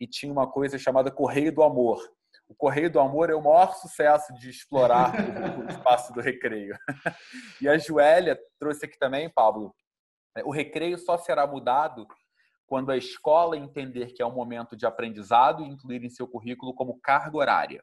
[0.00, 2.00] e tinha uma coisa chamada Correio do Amor.
[2.48, 5.12] O Correio do Amor é o maior sucesso de explorar
[5.56, 6.76] o espaço do Recreio.
[7.62, 9.72] E a Joélia trouxe aqui também, Pablo,
[10.36, 12.06] é, o recreio só será mudado
[12.66, 16.74] quando a escola entender que é um momento de aprendizado e incluir em seu currículo
[16.74, 17.82] como carga horária.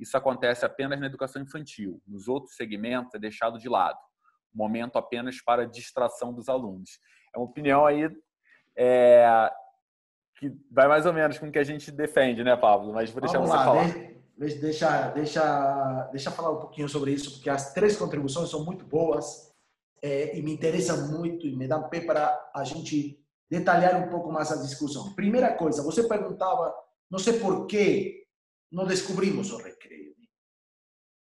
[0.00, 2.00] Isso acontece apenas na educação infantil.
[2.06, 3.98] Nos outros segmentos é deixado de lado.
[4.52, 6.98] Momento apenas para distração dos alunos.
[7.34, 8.10] É uma opinião aí
[8.76, 9.52] é,
[10.36, 12.94] que vai mais ou menos com o que a gente defende, né, Pablo?
[12.94, 14.10] Mas vou deixar Vamos você lá, falar.
[14.38, 19.54] Deixa, deixa, deixa falar um pouquinho sobre isso, porque as três contribuições são muito boas
[20.02, 24.32] é, e me interessa muito e me dá pé para a gente detalhar um pouco
[24.32, 25.14] mais a discussão.
[25.14, 26.74] Primeira coisa, você perguntava,
[27.10, 28.19] não sei por que
[28.70, 30.14] não descobrimos o recreio.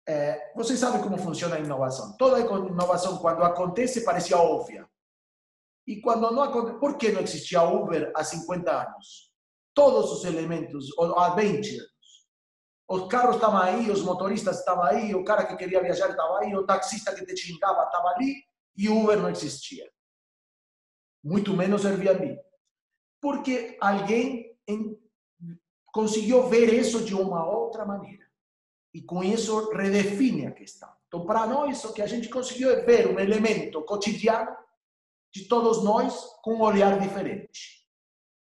[0.07, 2.17] É, você sabe como funciona a inovação.
[2.17, 4.89] Toda inovação, quando acontece, parecia óbvia.
[5.87, 9.33] E quando não acontece, por que não existia Uber há 50 anos?
[9.75, 11.89] Todos os elementos, há 20 anos.
[12.91, 16.55] Os carros estavam aí, os motoristas estavam aí, o cara que queria viajar estava aí,
[16.55, 18.43] o taxista que te xingava estava ali,
[18.77, 19.91] e Uber não existia.
[21.23, 22.41] Muito menos Airbnb.
[23.21, 24.57] Porque alguém
[25.99, 28.25] conseguiu ver isso de uma outra maneira.
[28.95, 30.89] E com isso redefine a questão.
[31.09, 34.57] Então, para nós, o que a gente conseguiu é ver um elemento cotidiano
[35.33, 37.85] de todos nós com um olhar diferente.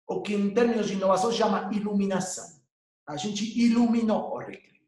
[0.05, 2.61] O que, em termos de inovação, chama iluminação.
[3.07, 4.83] A gente iluminou o recreio.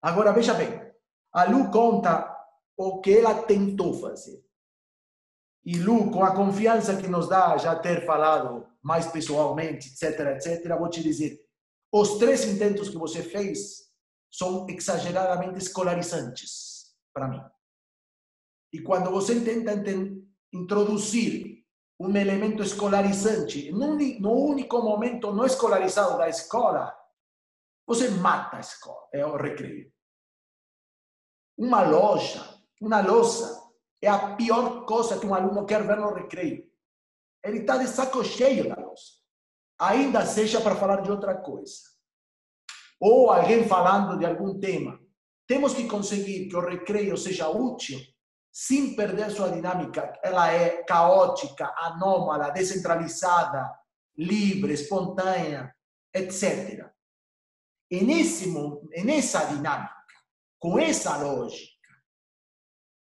[0.00, 0.80] Agora, veja bem.
[1.30, 2.34] A Lu conta
[2.74, 4.42] o que ela tentou fazer.
[5.68, 10.66] E Lu, com a confiança que nos dá já ter falado mais pessoalmente, etc, etc,
[10.78, 11.38] vou te dizer,
[11.92, 13.92] os três intentos que você fez
[14.32, 17.42] são exageradamente escolarizantes para mim.
[18.72, 19.74] E quando você tenta
[20.50, 21.62] introduzir
[22.00, 26.98] um elemento escolarizante no único momento não escolarizado da escola,
[27.86, 29.92] você mata a escola, é o recreio.
[31.58, 33.67] Uma loja uma louça
[34.02, 36.64] é a pior coisa que um aluno quer ver no recreio.
[37.44, 39.18] Ele está de saco cheio da louça.
[39.78, 41.74] Ainda seja para falar de outra coisa.
[43.00, 44.98] Ou alguém falando de algum tema.
[45.46, 47.98] Temos que conseguir que o recreio seja útil
[48.52, 50.18] sem perder sua dinâmica.
[50.22, 53.72] Ela é caótica, anômala, descentralizada,
[54.16, 55.74] livre, espontânea,
[56.12, 56.90] etc.
[57.90, 58.52] E nesse,
[59.04, 59.94] nessa dinâmica,
[60.58, 61.77] com essa lógica,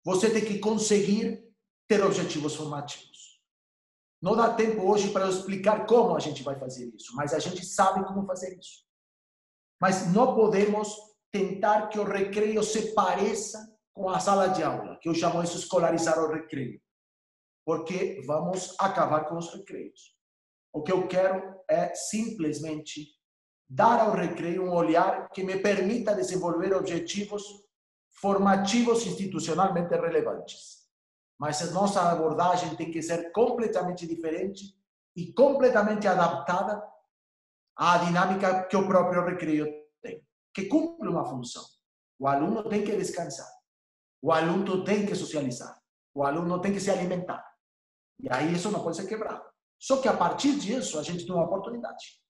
[0.03, 1.43] você tem que conseguir
[1.87, 3.41] ter objetivos formativos.
[4.21, 7.39] Não dá tempo hoje para eu explicar como a gente vai fazer isso, mas a
[7.39, 8.85] gente sabe como fazer isso.
[9.79, 10.95] Mas não podemos
[11.31, 15.57] tentar que o recreio se pareça com a sala de aula, que eu chamo isso
[15.57, 16.79] escolarizar o recreio,
[17.65, 20.15] porque vamos acabar com os recreios.
[20.73, 23.07] O que eu quero é simplesmente
[23.69, 27.43] dar ao recreio um olhar que me permita desenvolver objetivos
[28.21, 30.81] formativos institucionalmente relevantes.
[31.39, 34.79] Mas a nossa abordagem tem que ser completamente diferente
[35.15, 36.81] e completamente adaptada
[37.75, 39.65] à dinâmica que o próprio recreio
[40.01, 41.63] tem, que cumpre uma função.
[42.19, 43.49] O aluno tem que descansar,
[44.21, 45.81] o aluno tem que socializar,
[46.13, 47.43] o aluno tem que se alimentar.
[48.19, 49.43] E aí isso não pode ser quebrado.
[49.79, 52.21] Só que a partir disso a gente tem uma oportunidade.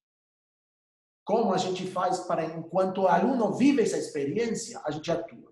[1.26, 5.51] Como a gente faz para, enquanto o aluno vive essa experiência, a gente atua.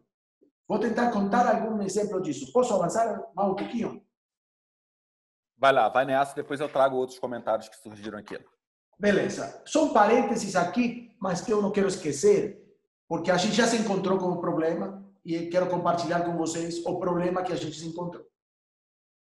[0.69, 2.53] Vou tentar contar algum exemplo disso.
[2.53, 4.05] Posso avançar mais um pouquinho?
[5.57, 8.39] Vai lá, vai nessa, depois eu trago outros comentários que surgiram aqui.
[8.99, 9.63] Beleza.
[9.65, 12.63] São parênteses aqui, mas que eu não quero esquecer,
[13.07, 16.99] porque a gente já se encontrou com o problema e quero compartilhar com vocês o
[16.99, 18.23] problema que a gente se encontrou.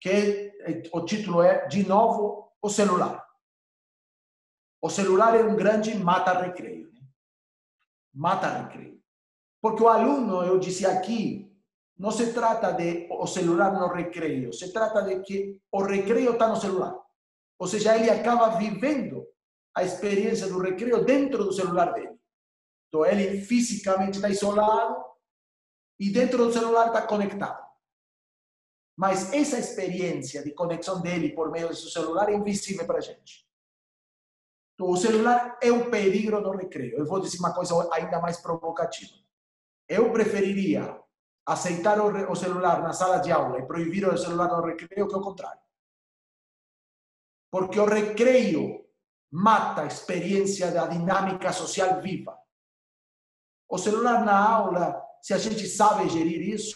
[0.02, 0.52] Que
[0.92, 3.26] o título é, de novo, o celular.
[4.82, 6.92] O celular é um grande mata-recreio.
[6.92, 7.02] Né?
[8.14, 8.99] Mata-recreio.
[9.62, 11.50] Porque o aluno, eu disse aqui,
[11.98, 16.48] não se trata de o celular no recreio, se trata de que o recreio está
[16.48, 16.98] no celular.
[17.60, 19.28] Ou seja, ele acaba vivendo
[19.76, 22.18] a experiência do recreio dentro do celular dele.
[22.88, 25.04] Então, ele fisicamente está isolado
[26.00, 27.68] e dentro do celular está conectado.
[28.98, 33.02] Mas essa experiência de conexão dele por meio do seu celular é invisível para a
[33.02, 33.46] gente.
[34.74, 36.98] Então, o celular é um perigo no recreio.
[36.98, 39.14] Eu vou dizer uma coisa ainda mais provocativa.
[39.90, 41.02] Eu preferiria
[41.44, 45.22] aceitar o celular na sala de aula e proibir o celular no recreio que o
[45.22, 45.60] contrário.
[47.52, 48.88] Porque o recreio
[49.32, 52.38] mata a experiência da dinâmica social viva.
[53.68, 56.76] O celular na aula, se a gente sabe gerir isso,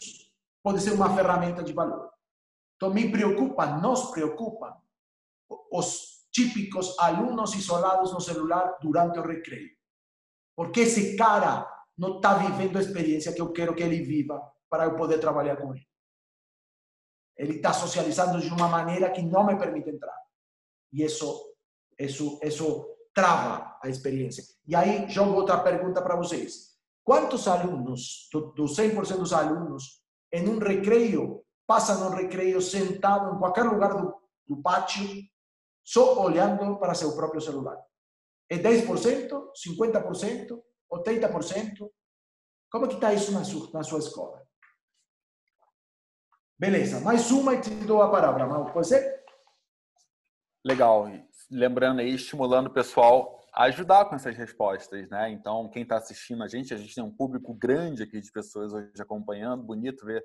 [0.63, 2.11] pode ser uma ferramenta de valor.
[2.75, 4.81] Então, me preocupa, nos preocupa
[5.71, 9.69] os típicos alunos isolados no celular durante o recreio.
[10.55, 14.85] Porque esse cara não está vivendo a experiência que eu quero que ele viva para
[14.85, 15.87] eu poder trabalhar com ele.
[17.37, 20.17] Ele está socializando de uma maneira que não me permite entrar.
[20.91, 21.55] E isso,
[21.99, 24.43] isso, isso trava a experiência.
[24.67, 26.73] E aí, jogo outra pergunta para vocês.
[27.03, 30.01] Quantos alunos, dos 100% dos alunos,
[30.31, 34.15] em um recreio, passa no recreio sentado em qualquer lugar do,
[34.47, 35.07] do pátio,
[35.83, 37.77] só olhando para seu próprio celular.
[38.49, 39.29] É 10%,
[39.67, 40.61] 50%,
[40.93, 41.89] 80%?
[42.71, 44.43] Como que está isso na sua, na sua escola?
[46.57, 49.23] Beleza, mais uma e te dou a palavra, Mauro, pode ser?
[50.65, 51.07] Legal.
[51.51, 55.29] Lembrando aí, estimulando o pessoal a ajudar com essas respostas, né?
[55.29, 58.73] Então, quem está assistindo a gente, a gente tem um público grande aqui de pessoas
[58.73, 60.23] hoje acompanhando, bonito ver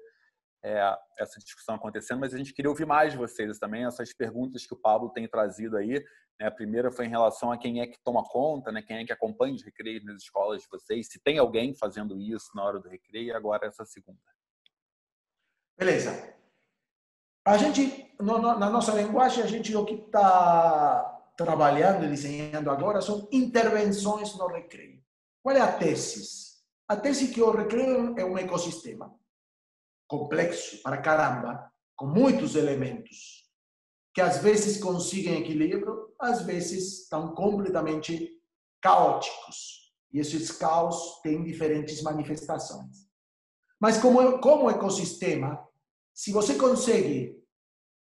[0.63, 4.67] é, essa discussão acontecendo, mas a gente queria ouvir mais de vocês também, essas perguntas
[4.67, 6.05] que o Pablo tem trazido aí.
[6.41, 6.47] Né?
[6.47, 8.83] A primeira foi em relação a quem é que toma conta, né?
[8.83, 12.51] quem é que acompanha os recreios nas escolas de vocês, se tem alguém fazendo isso
[12.55, 14.19] na hora do recreio, e agora essa segunda.
[15.79, 16.35] Beleza.
[17.47, 22.69] A gente, no, no, na nossa linguagem, a gente o que está trabalhando e desenhando
[22.69, 25.01] agora são intervenções no recreio.
[25.41, 26.21] Qual é a tese?
[26.89, 29.17] A tese é que o recreio é um ecossistema
[30.09, 33.47] complexo para caramba, com muitos elementos,
[34.15, 38.37] que às vezes conseguem equilíbrio, às vezes estão completamente
[38.81, 39.93] caóticos.
[40.13, 43.07] E esses caos têm diferentes manifestações.
[43.79, 45.65] Mas como, como ecossistema,
[46.15, 47.39] se você consegue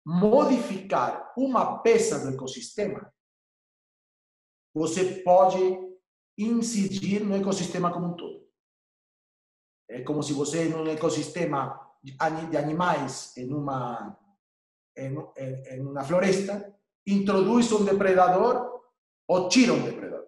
[0.05, 3.11] modificar uma peça do ecossistema,
[4.73, 5.57] você pode
[6.37, 8.45] incidir no ecossistema como um todo.
[9.89, 11.84] É como se você, num ecossistema
[12.49, 14.17] de animais em uma,
[14.95, 16.73] em, em floresta,
[17.05, 18.81] introduz um depredador
[19.27, 20.25] ou tira um depredador.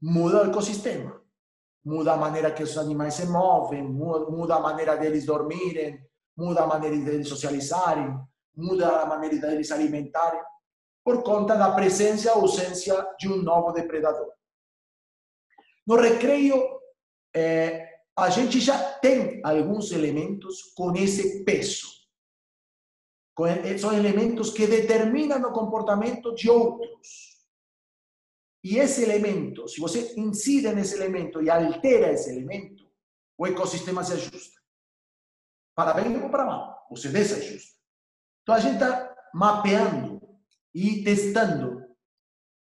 [0.00, 1.20] Muda o ecossistema.
[1.84, 5.98] Muda a maneira que os animais se movem, muda a maneira deles dormirem,
[6.36, 8.18] muda a maneira deles socializarem,
[8.54, 10.40] muda a maneira deles alimentarem,
[11.04, 14.30] por conta da presença ou ausência de um novo depredador.
[15.86, 16.62] No recreio,
[17.34, 17.87] é,
[18.18, 21.86] a gente já tem alguns elementos com esse peso.
[23.78, 27.38] São elementos que determinam o comportamento de outros.
[28.64, 32.90] E esse elemento, se você incide nesse elemento e altera esse elemento,
[33.38, 34.58] o ecossistema se ajusta.
[35.76, 37.78] Para bem ou para mal, se desajusta.
[38.42, 40.20] Então a gente está mapeando
[40.74, 41.86] e testando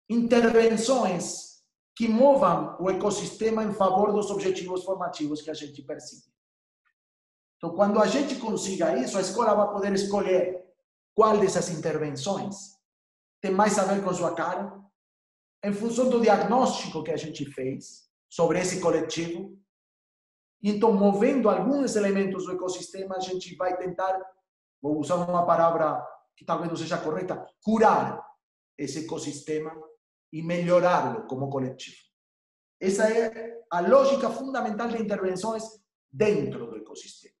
[0.09, 1.52] intervenções
[1.95, 6.33] que movam o ecossistema em favor dos objetivos formativos que a gente persegue.
[7.57, 10.61] Então, quando a gente consiga isso, a escola vai poder escolher
[11.15, 12.73] qual dessas intervenções
[13.39, 14.73] tem mais a ver com sua cara,
[15.63, 19.57] em função do diagnóstico que a gente fez sobre esse coletivo.
[20.61, 24.19] Então, movendo alguns elementos do ecossistema, a gente vai tentar,
[24.81, 28.25] vou usar uma palavra que talvez não seja correta, curar
[28.77, 29.71] esse ecossistema
[30.33, 31.95] e melhorá-lo como coletivo.
[32.81, 35.63] Essa é a lógica fundamental de intervenções
[36.11, 37.35] dentro do ecossistema.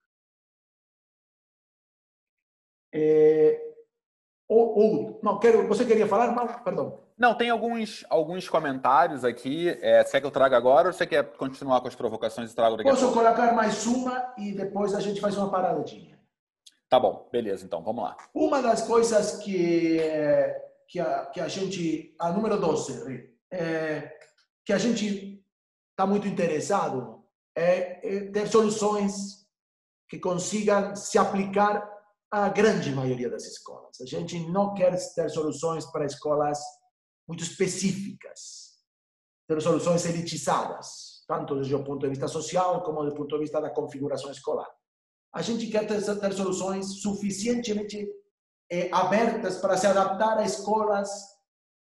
[2.93, 3.59] É,
[4.47, 7.01] ou, ou, não, quero, você queria falar, mas, perdão.
[7.17, 9.69] Não, tem alguns, alguns comentários aqui.
[9.81, 12.55] É, você quer que eu traga agora ou você quer continuar com as provocações e
[12.55, 16.19] trago daqui Posso colocar mais uma e depois a gente faz uma paradinha.
[16.87, 18.15] Tá bom, beleza, então, vamos lá.
[18.35, 19.97] Uma das coisas que,
[20.93, 24.15] que, a, que a gente, a número 12, é,
[24.63, 25.43] que a gente
[25.89, 27.25] está muito interessado
[27.57, 29.47] é, é ter soluções
[30.07, 31.83] que consigam se aplicar
[32.29, 33.99] à grande maioria das escolas.
[34.01, 36.59] A gente não quer ter soluções para escolas
[37.27, 38.77] muito específicas,
[39.47, 43.59] ter soluções elitizadas, tanto desde o ponto de vista social como do ponto de vista
[43.59, 44.69] da configuração escolar
[45.33, 48.07] a gente quer ter, ter soluções suficientemente
[48.73, 51.09] é, abertas para se adaptar a escolas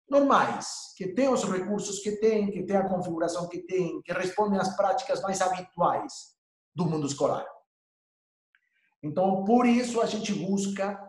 [0.09, 4.59] normais, que têm os recursos que têm, que têm a configuração que têm, que respondem
[4.59, 6.35] às práticas mais habituais
[6.75, 7.47] do mundo escolar.
[9.01, 10.99] Então, por isso, a gente busca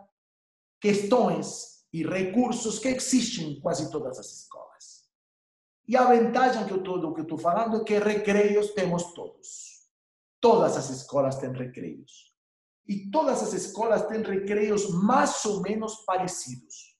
[0.79, 5.03] questões e recursos que existem em quase todas as escolas.
[5.85, 9.85] E a vantagem que eu estou falando é que recreios temos todos.
[10.39, 12.26] Todas as escolas têm recreios.
[12.87, 16.97] E todas as escolas têm recreios mais ou menos parecidos.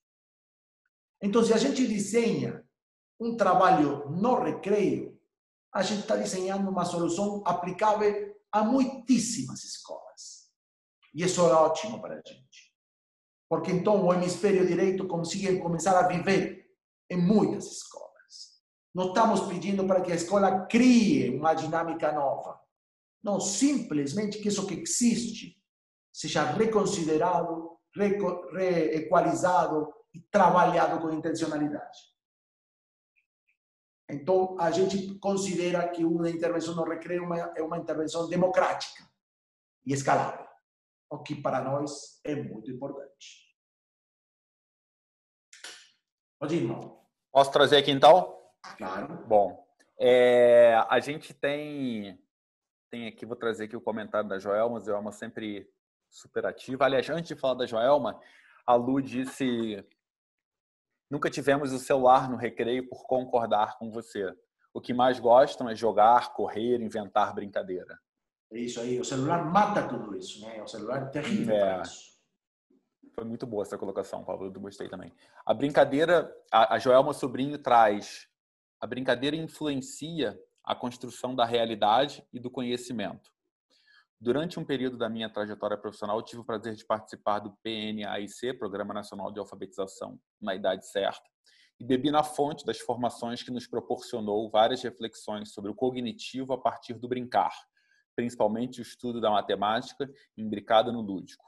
[1.22, 2.64] Então, se a gente desenha
[3.20, 5.18] um trabalho no recreio,
[5.74, 10.52] a gente está desenhando uma solução aplicável a muitíssimas escolas.
[11.14, 12.74] E isso é ótimo para a gente.
[13.50, 16.70] Porque então o hemisfério direito consegue começar a viver
[17.10, 18.62] em muitas escolas.
[18.94, 22.60] Não estamos pedindo para que a escola crie uma dinâmica nova.
[23.24, 25.58] Não, simplesmente que isso que existe
[26.18, 32.00] seja reconsiderado, reequalizado e trabalhado com intencionalidade.
[34.10, 39.08] Então, a gente considera que uma intervenção no recreio é uma intervenção democrática
[39.86, 40.48] e escalável,
[41.12, 43.56] o que para nós é muito importante.
[46.40, 47.06] Pode ir, irmão.
[47.32, 48.42] Posso trazer aqui então?
[48.76, 49.24] Claro.
[49.28, 49.68] Bom,
[50.00, 52.20] é, a gente tem
[52.90, 55.70] tem aqui, vou trazer aqui o comentário da Joelma, Joelma sempre
[56.10, 56.86] super ativa.
[56.86, 58.20] Aliás, antes de falar da Joelma,
[58.66, 59.84] a Lu disse:
[61.10, 64.36] Nunca tivemos o celular no recreio por concordar com você.
[64.74, 67.98] O que mais gostam é jogar, correr, inventar brincadeira.
[68.52, 70.62] É isso aí, o celular mata tudo isso, né?
[70.62, 71.82] O celular é terrível é.
[73.14, 75.12] Foi muito boa essa colocação, Paulo, eu gostei também.
[75.46, 78.28] A brincadeira, a, a Joelma Sobrinho traz,
[78.80, 83.32] a brincadeira influencia a construção da realidade e do conhecimento.
[84.20, 88.92] Durante um período da minha trajetória profissional, tive o prazer de participar do PNAIC, Programa
[88.92, 91.30] Nacional de Alfabetização na Idade Certa,
[91.80, 96.58] e bebi na fonte das formações que nos proporcionou várias reflexões sobre o cognitivo a
[96.60, 97.54] partir do brincar,
[98.16, 101.46] principalmente o estudo da matemática imbricada no lúdico.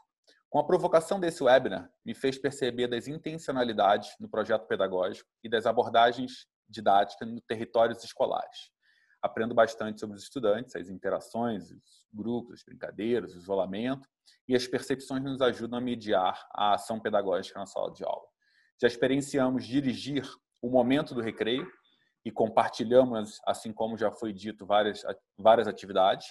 [0.48, 5.66] Com a provocação desse webinar, me fez perceber das intencionalidades no projeto pedagógico e das
[5.66, 8.70] abordagens didáticas nos territórios escolares
[9.22, 14.08] aprendo bastante sobre os estudantes, as interações, os grupos, as brincadeiras, o isolamento,
[14.48, 18.26] e as percepções nos ajudam a mediar a ação pedagógica na sala de aula.
[18.82, 20.26] Já experienciamos dirigir
[20.62, 21.70] o momento do recreio
[22.26, 25.04] e compartilhamos, assim como já foi dito, várias,
[25.38, 26.28] várias atividades.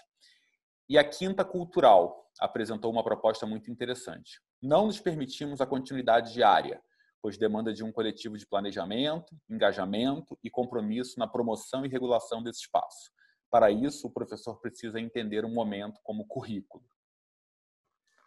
[0.88, 4.40] E a Quinta Cultural apresentou uma proposta muito interessante.
[4.62, 6.82] Não nos permitimos a continuidade diária,
[7.22, 12.60] pois demanda de um coletivo de planejamento, engajamento e compromisso na promoção e regulação desse
[12.60, 13.10] espaço.
[13.50, 16.84] Para isso, o professor precisa entender o momento como currículo.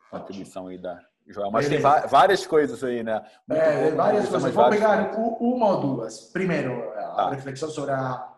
[0.10, 1.52] contribuição aí da Joel.
[1.52, 2.02] Mas Beleza.
[2.02, 3.22] tem várias coisas aí, né?
[3.48, 4.54] Muito é, várias coisas.
[4.54, 6.32] Vou pegar uma ou duas.
[6.32, 7.30] Primeiro, a ah.
[7.30, 8.32] reflexão sobre a,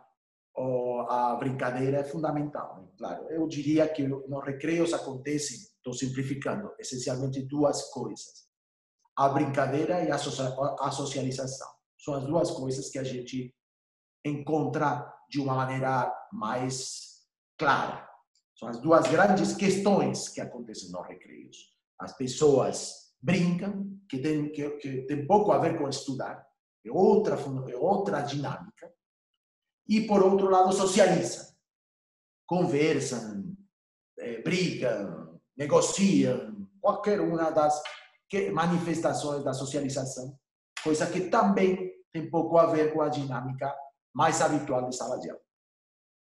[1.09, 2.81] a brincadeira é fundamental.
[2.81, 2.87] Né?
[2.97, 8.47] Claro, eu diria que nos recreios acontecem, estou simplificando, essencialmente duas coisas:
[9.15, 11.67] a brincadeira e a socialização.
[11.97, 13.55] São as duas coisas que a gente
[14.25, 17.23] encontra de uma maneira mais
[17.57, 18.09] clara.
[18.55, 21.57] São as duas grandes questões que acontecem nos recreios.
[21.99, 26.45] As pessoas brincam, que tem, que, que tem pouco a ver com estudar,
[26.85, 27.35] é outra,
[27.69, 28.93] é outra dinâmica.
[29.87, 31.45] E, por outro lado, socializam,
[32.45, 33.55] conversam,
[34.17, 37.81] é, brigam, negociam, qualquer uma das
[38.51, 40.37] manifestações da socialização,
[40.83, 43.73] coisa que também tem pouco a ver com a dinâmica
[44.13, 45.41] mais habitual de sala de aula.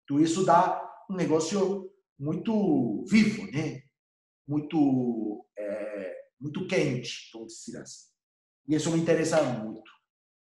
[0.06, 3.82] Tudo isso dá um negócio muito vivo, né?
[4.46, 8.10] Muito, é, muito quente, vamos dizer assim.
[8.68, 9.90] E isso me interessa muito.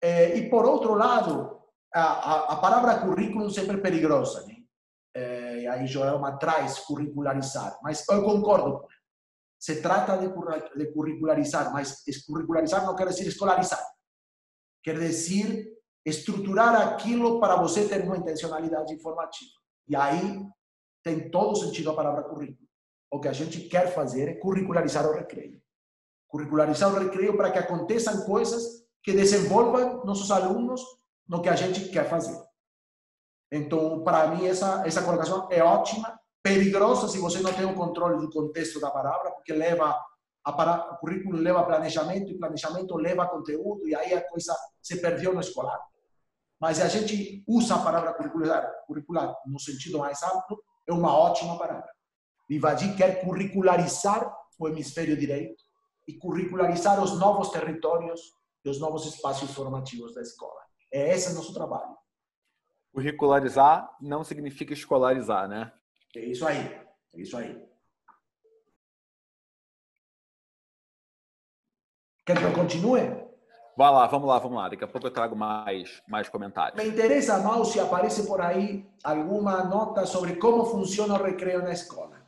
[0.01, 1.61] É, e, por outro lado,
[1.93, 4.57] a, a, a palavra currículo sempre é perigosa, né?
[5.15, 8.87] É, aí Joelma traz curricularizar, mas eu concordo com.
[9.63, 10.27] Se trata de,
[10.91, 13.81] curricularizar, mas curricularizar não quer dizer escolarizar.
[14.83, 15.65] Quer dizer
[16.05, 19.51] estruturar aquilo para você ter uma intencionalidade informativa.
[19.87, 20.45] E aí
[21.01, 22.67] tem todo sentido a palavra currículo.
[23.09, 25.61] O que a gente quer fazer é curricularizar o recreio.
[26.27, 30.81] Curricularizar o recreio para que aconteçam coisas que desenvolvam nossos alunos
[31.25, 32.37] no que a gente quer fazer.
[33.49, 38.19] Então, para mim, essa, essa colocação é ótima, perigosa se você não tem o controle
[38.19, 39.97] do contexto da palavra, porque leva
[40.45, 45.33] a o currículo leva planejamento e planejamento leva conteúdo e aí a coisa se perdeu
[45.33, 45.79] no escolar.
[46.59, 51.57] Mas a gente usa a palavra curricular, curricular no sentido mais amplo, é uma ótima
[51.57, 51.89] palavra.
[52.49, 55.63] Vivaji quer curricularizar o hemisfério direito
[56.05, 58.33] e curricularizar os novos territórios
[58.65, 60.61] e os novos espaços formativos da escola.
[60.91, 61.95] É esse o nosso trabalho.
[62.93, 65.71] Curricularizar não significa escolarizar, né?
[66.15, 66.59] É isso aí.
[67.13, 67.63] É isso aí.
[72.25, 73.01] Quer que eu continue?
[73.75, 74.69] Vai lá, vamos lá, vamos lá.
[74.69, 76.81] Daqui a pouco eu trago mais, mais comentários.
[76.81, 81.71] Me interessa, Mal, se aparece por aí alguma nota sobre como funciona o recreio na
[81.71, 82.21] escola.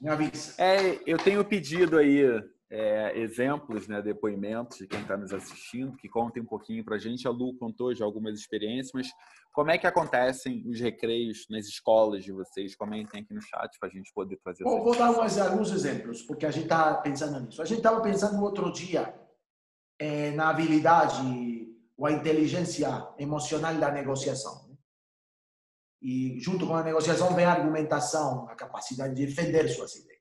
[0.00, 0.54] Me avisa.
[0.60, 2.24] É, eu tenho pedido aí
[2.70, 6.98] é, exemplos, né, depoimentos de quem está nos assistindo, que contem um pouquinho para a
[6.98, 7.26] gente.
[7.26, 9.08] A Lu contou já algumas experiências, mas
[9.52, 12.76] como é que acontecem os recreios nas escolas de vocês?
[12.76, 14.62] Comentem aqui no chat para a gente poder trazer.
[14.62, 17.60] Bom, vou dar umas, alguns exemplos, porque a gente está pensando nisso.
[17.60, 19.12] A gente estava pensando outro dia
[19.98, 21.66] é, na habilidade
[21.98, 24.68] ou a inteligência emocional da negociação.
[24.68, 24.76] Né?
[26.00, 30.20] E junto com a negociação vem a argumentação, a capacidade de defender suas ideias.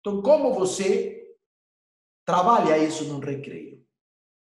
[0.00, 1.17] Então, como você
[2.28, 3.82] trabalha isso num recreio?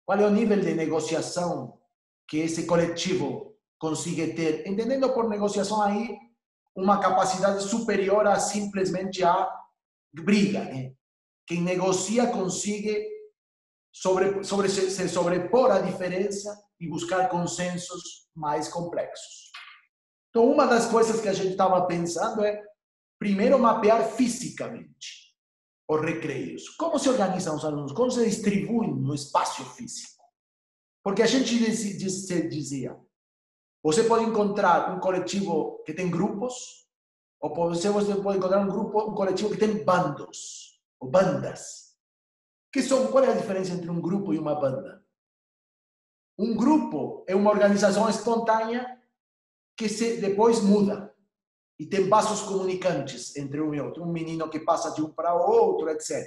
[0.06, 1.78] Qual é o nível de negociação
[2.26, 4.66] que esse coletivo consiga ter?
[4.66, 6.16] Entendendo por negociação aí
[6.74, 9.46] uma capacidade superior a simplesmente a
[10.10, 10.64] briga.
[10.64, 10.94] Né?
[11.46, 13.06] Quem negocia consegue
[13.92, 19.52] sobre, sobre, se sobrepor à diferença e buscar consensos mais complexos.
[20.30, 22.58] Então, uma das coisas que a gente estava pensando é,
[23.18, 25.25] primeiro, mapear fisicamente
[25.88, 26.68] os recreios.
[26.70, 27.92] Como se organizam os alunos?
[27.92, 30.24] Como se distribuem no espaço físico?
[31.02, 31.56] Porque a gente
[32.48, 33.00] dizia,
[33.82, 36.88] você pode encontrar um coletivo que tem grupos,
[37.40, 41.94] ou você pode encontrar um grupo, um coletivo que tem bandos, ou bandas.
[42.72, 45.04] Que são, qual é a diferença entre um grupo e uma banda?
[46.36, 49.00] Um grupo é uma organização espontânea
[49.76, 51.15] que se depois muda
[51.78, 55.34] e tem vasos comunicantes entre um e outro, um menino que passa de um para
[55.34, 56.24] o outro, etc.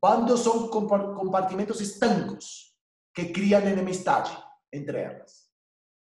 [0.00, 2.74] Bandos são compartimentos estancos
[3.14, 4.36] que criam enemistade
[4.72, 5.46] entre elas.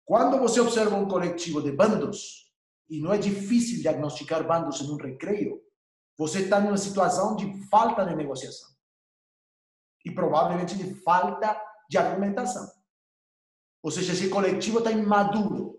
[0.05, 2.49] Quando você observa um coletivo de bandos,
[2.89, 5.61] e não é difícil diagnosticar bandos em um recreio,
[6.17, 8.70] você está numa situação de falta de negociação
[10.03, 11.59] e provavelmente de falta
[11.89, 12.70] de argumentação.
[13.82, 15.79] Ou seja, esse coletivo está imaduro,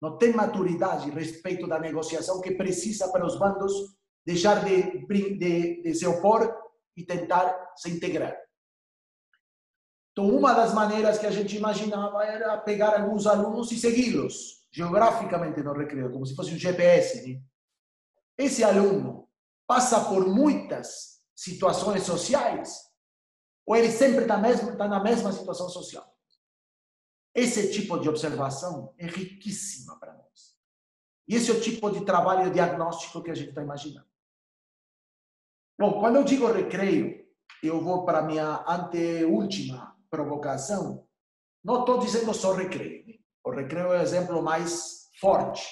[0.00, 3.72] não tem maturidade respeito da negociação que precisa para os bandos
[4.24, 6.54] deixar de, de, de se opor
[6.96, 8.36] e tentar se integrar.
[10.12, 15.62] Então, uma das maneiras que a gente imaginava era pegar alguns alunos e segui-los geograficamente
[15.62, 17.26] no recreio, como se fosse um GPS.
[17.26, 17.40] Né?
[18.38, 19.28] Esse aluno
[19.66, 22.90] passa por muitas situações sociais
[23.66, 24.36] ou ele sempre está
[24.76, 26.06] tá na mesma situação social?
[27.34, 30.56] Esse tipo de observação é riquíssima para nós.
[31.28, 34.08] E esse é o tipo de trabalho diagnóstico que a gente está imaginando.
[35.78, 37.24] Bom, quando eu digo recreio,
[37.62, 41.06] eu vou para a minha anteúltima provocação.
[41.62, 43.06] Não estou dizendo só recreio.
[43.06, 43.14] Né?
[43.44, 45.66] O recreio é o exemplo mais forte,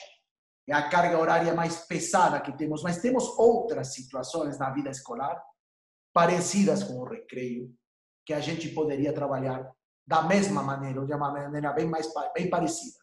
[0.68, 5.42] é a carga horária mais pesada que temos, mas temos outras situações na vida escolar
[6.12, 7.74] parecidas com o recreio
[8.26, 9.72] que a gente poderia trabalhar
[10.09, 12.96] da mesma maneira, ou de uma maneira bem mais bem parecida.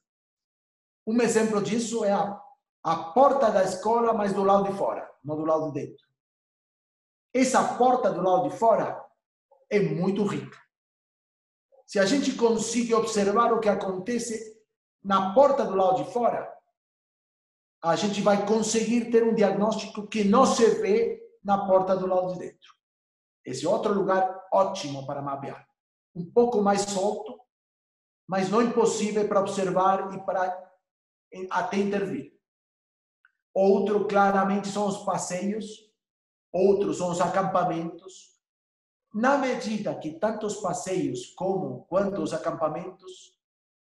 [1.05, 2.41] Um exemplo disso é a,
[2.83, 6.03] a porta da escola, mas do lado de fora, não do lado de dentro.
[7.31, 9.05] Essa porta do lado de fora
[9.69, 10.57] é muito rica.
[11.85, 14.59] Se a gente consegue observar o que acontece
[15.03, 16.51] na porta do lado de fora,
[17.83, 22.33] a gente vai conseguir ter um diagnóstico que não se vê na porta do lado
[22.33, 22.73] de dentro.
[23.45, 25.64] Esse outro lugar ótimo para mapear.
[26.15, 27.39] Um pouco mais solto,
[28.27, 30.71] mas não impossível para observar e para
[31.49, 32.33] até intervir.
[33.53, 35.65] Outro, claramente, são os passeios,
[36.51, 38.35] outros são os acampamentos.
[39.13, 43.35] Na medida que tanto os passeios como quanto os acampamentos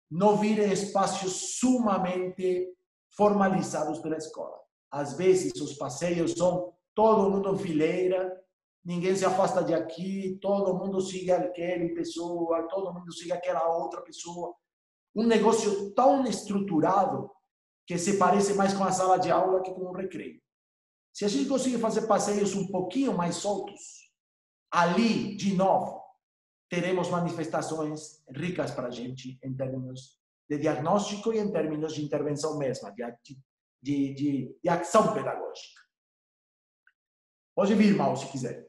[0.09, 2.67] não virem espaços sumamente
[3.15, 4.59] formalizados pela escola.
[4.89, 8.38] Às vezes, os passeios são todo mundo em fileira,
[8.89, 14.01] ninguém se afasta de aqui, todo mundo siga aquele pessoa, todo mundo siga aquela outra
[14.01, 14.55] pessoa.
[15.15, 17.29] Um negócio tão estruturado
[17.85, 20.41] que se parece mais com a sala de aula que com o recreio.
[21.13, 24.11] Se a gente conseguir fazer passeios um pouquinho mais soltos,
[24.71, 26.03] ali, de novo,
[26.67, 30.19] teremos manifestações ricas para a gente em termos
[30.49, 33.03] de diagnóstico e em termos de intervenção mesma, de,
[33.83, 35.79] de, de, de ação pedagógica.
[37.55, 38.68] Pode vir, Mal, se quiser.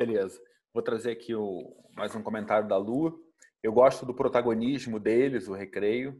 [0.00, 0.42] Beleza.
[0.72, 3.22] Vou trazer aqui o, mais um comentário da Lu.
[3.62, 6.18] Eu gosto do protagonismo deles, o recreio.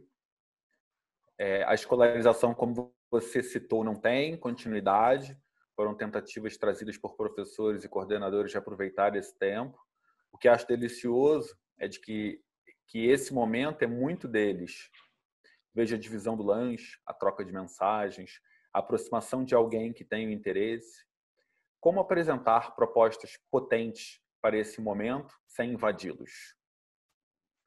[1.35, 5.35] É, a escolarização, como você citou, não tem continuidade.
[5.75, 9.75] Foram tentativas trazidas por professores e coordenadores de aproveitar esse tempo.
[10.31, 12.39] O que acho delicioso é de que,
[12.85, 14.91] que esse momento é muito deles.
[15.73, 20.27] Veja a divisão do lanche, a troca de mensagens, a aproximação de alguém que tem
[20.27, 21.03] o interesse,
[21.81, 26.55] como apresentar propostas potentes para esse momento sem invadi-los?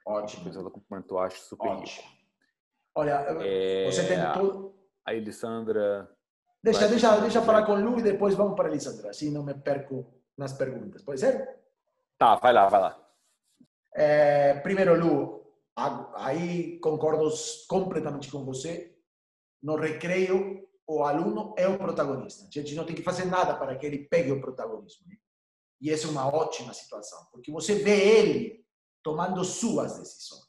[0.06, 0.48] Ótimo.
[0.48, 2.02] Ela comentou, acho super Ótimo.
[2.02, 2.24] rico.
[2.94, 3.84] Olha, é...
[3.86, 4.74] você tem tudo.
[5.04, 6.08] A Elisandra.
[6.62, 9.42] Deixa, deixa, deixa falar com o Lu e depois vamos para a Elisandra, assim não
[9.42, 11.02] me perco nas perguntas.
[11.02, 11.60] Pode ser?
[12.16, 13.04] Tá, vai lá, vai lá.
[13.92, 15.44] É, primeiro, Lu,
[16.14, 17.28] aí concordo
[17.68, 18.96] completamente com você.
[19.62, 22.46] No recreio, o aluno é o protagonista.
[22.46, 25.06] A gente não tem que fazer nada para que ele pegue o protagonismo.
[25.08, 25.16] Né?
[25.80, 28.64] E essa é uma ótima situação, porque você vê ele
[29.02, 30.44] tomando suas decisões.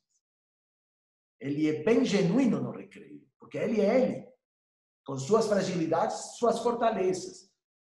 [1.39, 4.27] Ele é bem genuíno no recreio, porque ele é ele,
[5.05, 7.51] com suas fragilidades, suas fortalezas.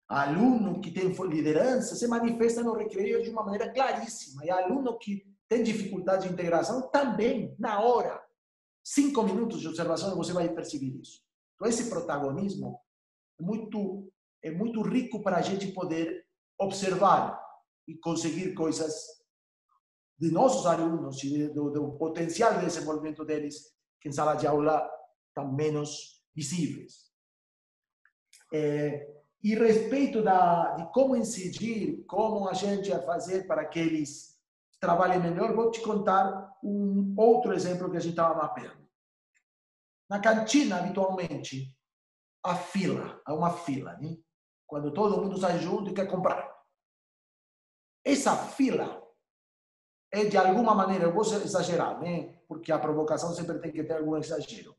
[0.09, 5.27] Aluno que tem liderança se manifesta no recreio de uma maneira claríssima, e aluno que
[5.49, 8.23] tem dificuldade de integração também, na hora.
[8.85, 11.23] Cinco minutos de observação você vai perceber isso.
[11.55, 12.81] Então, esse protagonismo
[13.39, 16.25] é muito, é muito rico para a gente poder
[16.59, 17.41] observar
[17.87, 18.95] e conseguir coisas
[20.19, 24.89] de nossos alunos e do, do potencial de desenvolvimento deles que em sala de aula
[25.29, 27.11] estão menos visíveis.
[28.53, 29.09] É,
[29.43, 34.39] e respeito da, de como incidir, como a gente vai fazer para que eles
[34.79, 38.82] trabalhem melhor, vou te contar um outro exemplo que a gente estava mapeando.
[40.13, 41.75] Na cantina, habitualmente,
[42.45, 44.19] a fila, há uma fila, né?
[44.67, 46.55] quando todo mundo sai junto e quer comprar.
[48.05, 49.03] Essa fila
[50.13, 52.39] é, de alguma maneira, eu vou exagerar, né?
[52.47, 54.77] porque a provocação sempre tem que ter algum exagero.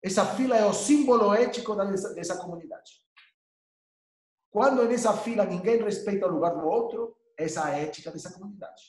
[0.00, 3.02] Essa fila é o símbolo ético dessa, dessa comunidade.
[4.52, 8.84] Quando nessa fila ninguém respeita o lugar do outro, essa é a ética dessa comunidade.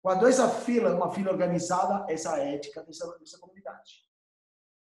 [0.00, 4.08] Quando essa fila é uma fila organizada, essa é a ética dessa, dessa comunidade.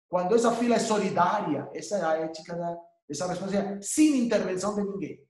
[0.08, 4.82] Quando essa fila é solidária, essa é a ética da, dessa responsabilidade, sem intervenção de
[4.82, 5.28] ninguém.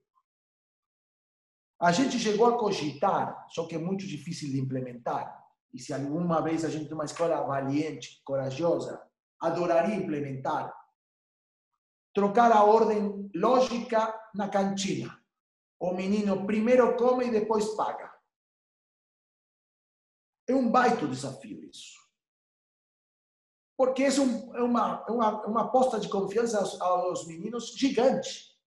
[1.80, 5.36] A gente chegou a cogitar, só que é muito difícil de implementar.
[5.74, 9.04] E se alguma vez a gente tem uma escola valiente, corajosa,
[9.40, 10.72] adoraria implementar,
[12.14, 15.16] trocar a ordem lógica na cantina.
[15.78, 18.12] O menino primeiro come e depois paga.
[20.48, 21.97] É um baita desafio isso
[23.78, 24.22] porque isso
[24.56, 28.58] é uma, uma, uma aposta de confiança aos, aos meninos gigante.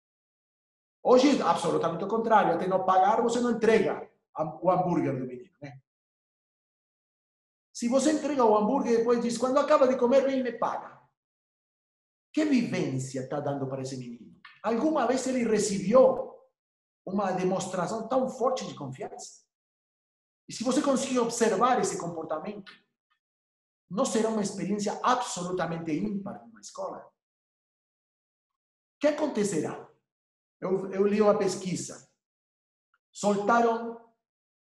[1.03, 2.53] Hoje, absolutamente o contrário.
[2.53, 4.09] Até não pagar, você não entrega
[4.62, 5.53] o hambúrguer do menino.
[5.62, 5.82] Né?
[7.74, 10.53] Se você entrega o hambúrguer e depois diz, quando acaba de comer, vem e me
[10.53, 10.97] paga.
[12.32, 14.34] Que vivência está dando para esse menino?
[14.64, 16.39] Alguma vez ele recebeu
[17.05, 19.41] uma demonstração tão forte de confiança?
[20.47, 22.72] E se você conseguir observar esse comportamento,
[23.92, 27.00] não será uma experiência absolutamente ímpar numa escola?
[28.96, 29.89] O que acontecerá?
[30.62, 32.10] Eu, eu li uma pesquisa.
[33.12, 34.00] Soltaram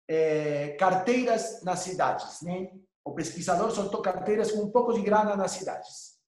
[0.06, 2.70] é, carteiras nas cidades, né?
[3.04, 6.20] O pesquisador soltou carteiras com um pouco de grana nas cidades,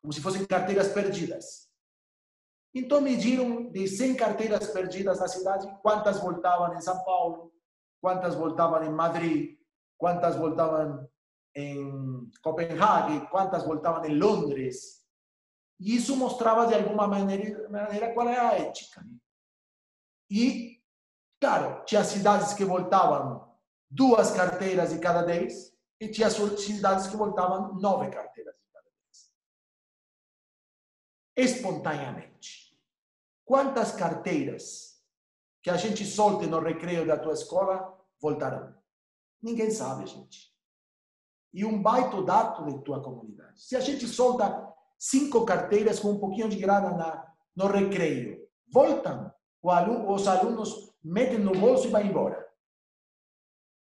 [0.00, 1.68] como se fossem carteiras perdidas.
[2.72, 7.52] Então mediram de 100 carteiras perdidas na cidade, quantas voltavam em São Paulo,
[8.00, 9.58] quantas voltavam em Madrid,
[9.96, 11.08] quantas voltavam
[11.58, 15.04] em Copenhague, quantas voltavam em Londres.
[15.80, 19.04] E isso mostrava de alguma maneira, maneira qual é a ética.
[20.30, 20.82] E,
[21.40, 23.56] claro, tinha cidades que voltavam
[23.90, 29.32] duas carteiras de cada dez e tinha cidades que voltavam nove carteiras de cada dez.
[31.36, 32.76] Espontaneamente.
[33.44, 35.02] Quantas carteiras
[35.62, 38.76] que a gente solte no recreio da tua escola voltarão?
[39.40, 40.57] Ninguém sabe, gente.
[41.52, 43.60] E um baita dado de tua comunidade.
[43.60, 44.68] Se a gente solta
[44.98, 49.32] cinco carteiras com um pouquinho de grana na, no recreio, voltam,
[49.62, 52.46] os alunos metem no bolso e vão embora.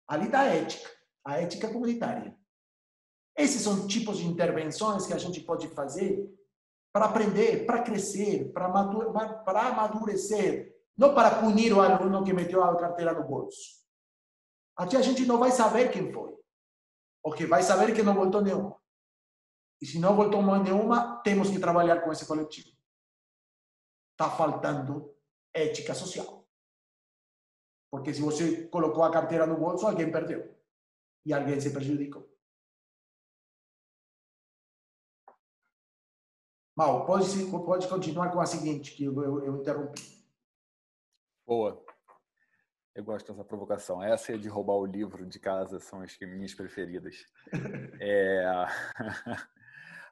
[0.07, 0.89] Ali está a ética,
[1.23, 2.37] a ética comunitária.
[3.35, 6.31] Esses são tipos de intervenções que a gente pode fazer
[6.93, 13.13] para aprender, para crescer, para amadurecer, não para punir o aluno que meteu a carteira
[13.13, 13.83] no bolso.
[14.77, 16.33] Aqui a gente não vai saber quem foi.
[17.25, 18.79] O que vai saber que não voltou nenhuma.
[19.81, 22.69] E se não voltou nenhuma, temos que trabalhar com esse coletivo.
[24.11, 25.11] Está faltando
[25.51, 26.47] ética social.
[27.89, 30.55] Porque se você colocou a carteira no bolso, alguém perdeu.
[31.25, 32.29] E alguém se prejudicou.
[36.77, 40.23] Mal, pode, pode continuar com a seguinte, que eu, eu, eu interrompi.
[41.47, 41.84] Boa.
[42.95, 44.01] Eu gosto dessa provocação.
[44.01, 47.25] Essa é de roubar o livro de casa, são as minhas preferidas.
[47.99, 48.45] é...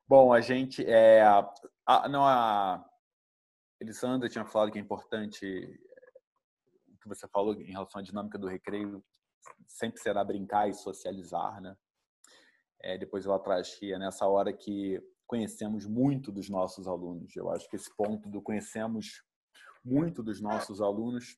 [0.05, 0.85] Bom, a gente.
[0.85, 1.23] É...
[1.87, 2.85] A, não, a
[3.79, 5.45] Elisandra tinha falado que é importante
[6.89, 9.01] o que você falou em relação à dinâmica do recreio
[9.65, 11.77] sempre será brincar e socializar, né?
[12.81, 17.33] É, depois ela traz que é nessa hora que conhecemos muito dos nossos alunos.
[17.33, 19.23] Eu acho que esse ponto do conhecemos
[19.85, 21.37] muito dos nossos alunos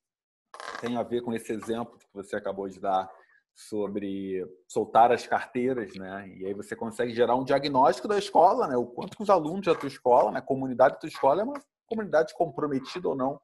[0.81, 3.09] tem a ver com esse exemplo que você acabou de dar
[3.53, 6.27] sobre soltar as carteiras, né?
[6.37, 8.75] E aí você consegue gerar um diagnóstico da escola, né?
[8.75, 10.39] O quanto que os alunos da tua escola, né?
[10.39, 13.39] A comunidade da tua escola é uma comunidade comprometida ou não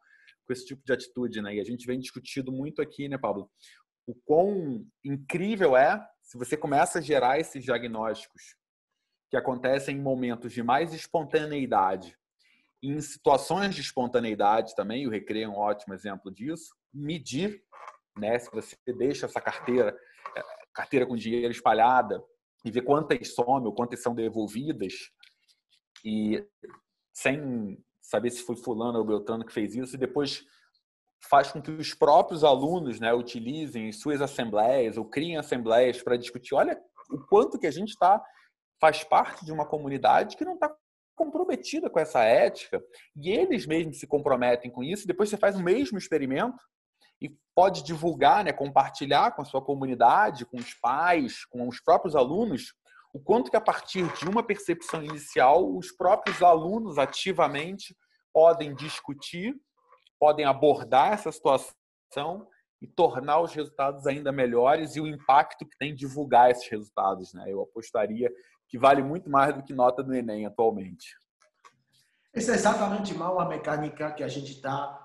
[0.46, 1.56] com esse tipo de atitude, né?
[1.56, 3.50] E a gente vem discutindo muito aqui, né, Pablo?
[4.06, 8.56] O quão incrível é se você começa a gerar esses diagnósticos
[9.30, 12.18] que acontecem em momentos de mais espontaneidade,
[12.82, 17.62] em situações de espontaneidade também, o recreio é um ótimo exemplo disso, medir,
[18.18, 19.96] né, se você deixa essa carteira,
[20.36, 22.24] eh, carteira com dinheiro espalhada,
[22.66, 24.94] e ver quantas somem ou quantas são devolvidas,
[26.04, 26.44] e
[27.14, 30.44] sem saber se foi fulano ou beltrano que fez isso, e depois
[31.30, 36.56] faz com que os próprios alunos né, utilizem suas assembleias ou criem assembleias para discutir,
[36.56, 38.22] olha o quanto que a gente está
[38.80, 40.76] faz parte de uma comunidade que não está
[41.16, 42.82] comprometida com essa ética
[43.16, 45.08] e eles mesmos se comprometem com isso.
[45.08, 46.64] Depois você faz o mesmo experimento
[47.22, 52.16] e pode divulgar, né, compartilhar com a sua comunidade, com os pais, com os próprios
[52.16, 52.74] alunos,
[53.14, 57.96] o quanto que a partir de uma percepção inicial, os próprios alunos ativamente
[58.34, 59.54] podem discutir,
[60.20, 62.48] podem abordar essa situação
[62.82, 67.34] e tornar os resultados ainda melhores e o impacto que tem divulgar esses resultados.
[67.34, 67.46] Né?
[67.48, 68.32] Eu apostaria
[68.72, 71.14] que vale muito mais do que nota do Enem atualmente.
[72.34, 74.98] Essa é exatamente mal a mecânica que a gente está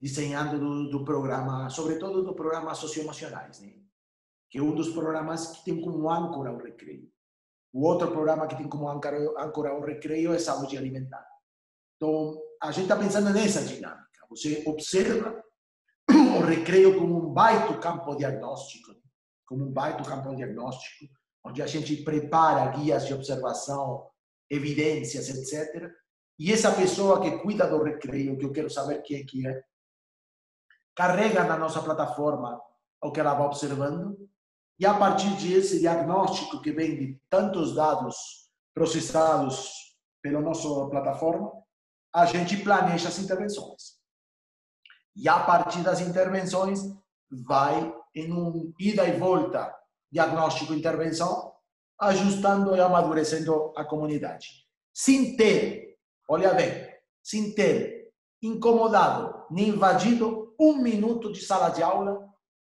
[0.00, 3.72] desenhando do, do, programa, sobretudo do programa socioemocionais, né?
[4.50, 7.08] que é um dos programas que tem como âncora o recreio.
[7.72, 11.24] O outro programa que tem como âncora, âncora o recreio é saúde alimentar.
[11.96, 14.26] Então, a gente está pensando nessa dinâmica.
[14.28, 15.40] Você observa
[16.10, 18.92] o recreio como um baita campo diagnóstico,
[19.46, 21.14] como um baita campo diagnóstico,
[21.44, 24.08] onde a gente prepara guias de observação,
[24.48, 25.90] evidências, etc.
[26.38, 29.62] E essa pessoa que cuida do recreio, que eu quero saber quem é que é,
[30.94, 32.60] carrega na nossa plataforma
[33.02, 34.16] o que ela vai observando,
[34.78, 41.52] e a partir desse diagnóstico que vem de tantos dados processados pela nossa plataforma,
[42.12, 44.00] a gente planeja as intervenções.
[45.14, 46.80] E a partir das intervenções,
[47.30, 49.72] vai em um ida e volta
[50.14, 51.52] diagnóstico e intervenção,
[51.98, 54.64] ajustando e amadurecendo a comunidade.
[54.94, 55.98] Sem ter,
[56.28, 56.88] olha bem,
[57.20, 62.28] sem ter incomodado nem invadido um minuto de sala de aula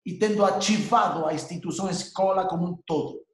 [0.05, 3.25] e tendo ativado a instituição escola como um todo.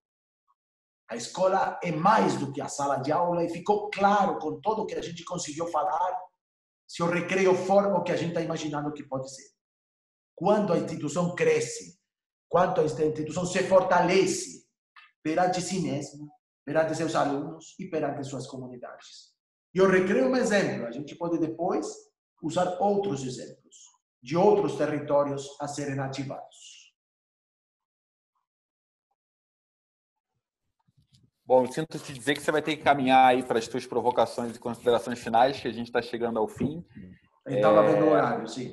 [1.10, 4.86] A escola é mais do que a sala de aula e ficou claro com tudo
[4.86, 6.16] que a gente conseguiu falar
[6.86, 9.48] se o recreio for o que a gente está imaginando que pode ser.
[10.36, 11.95] Quando a instituição cresce,
[12.48, 14.66] quando a instituição se fortalece
[15.22, 16.26] perante si mesma,
[16.64, 19.34] perante seus alunos e perante suas comunidades.
[19.74, 20.86] E o recreio é um exemplo.
[20.86, 21.86] A gente pode depois
[22.42, 23.76] usar outros exemplos
[24.22, 26.76] de outros territórios a serem ativados.
[31.44, 34.56] Bom, sinto te dizer que você vai ter que caminhar aí para as suas provocações
[34.56, 36.84] e considerações finais, que a gente está chegando ao fim.
[37.44, 37.92] Eu estava é...
[37.92, 38.68] vendo o horário, sim.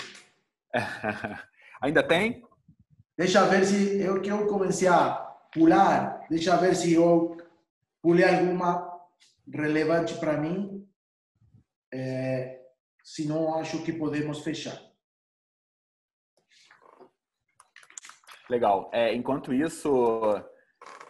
[1.81, 2.43] Ainda tem?
[3.17, 5.13] Deixa ver se eu que eu comecei a
[5.53, 7.37] pular, deixa ver se eu
[8.01, 8.91] pulei alguma
[9.51, 10.87] relevante para mim.
[11.93, 12.59] É,
[13.03, 14.81] se não, acho que podemos fechar.
[18.49, 18.89] Legal.
[18.93, 20.21] É, enquanto isso,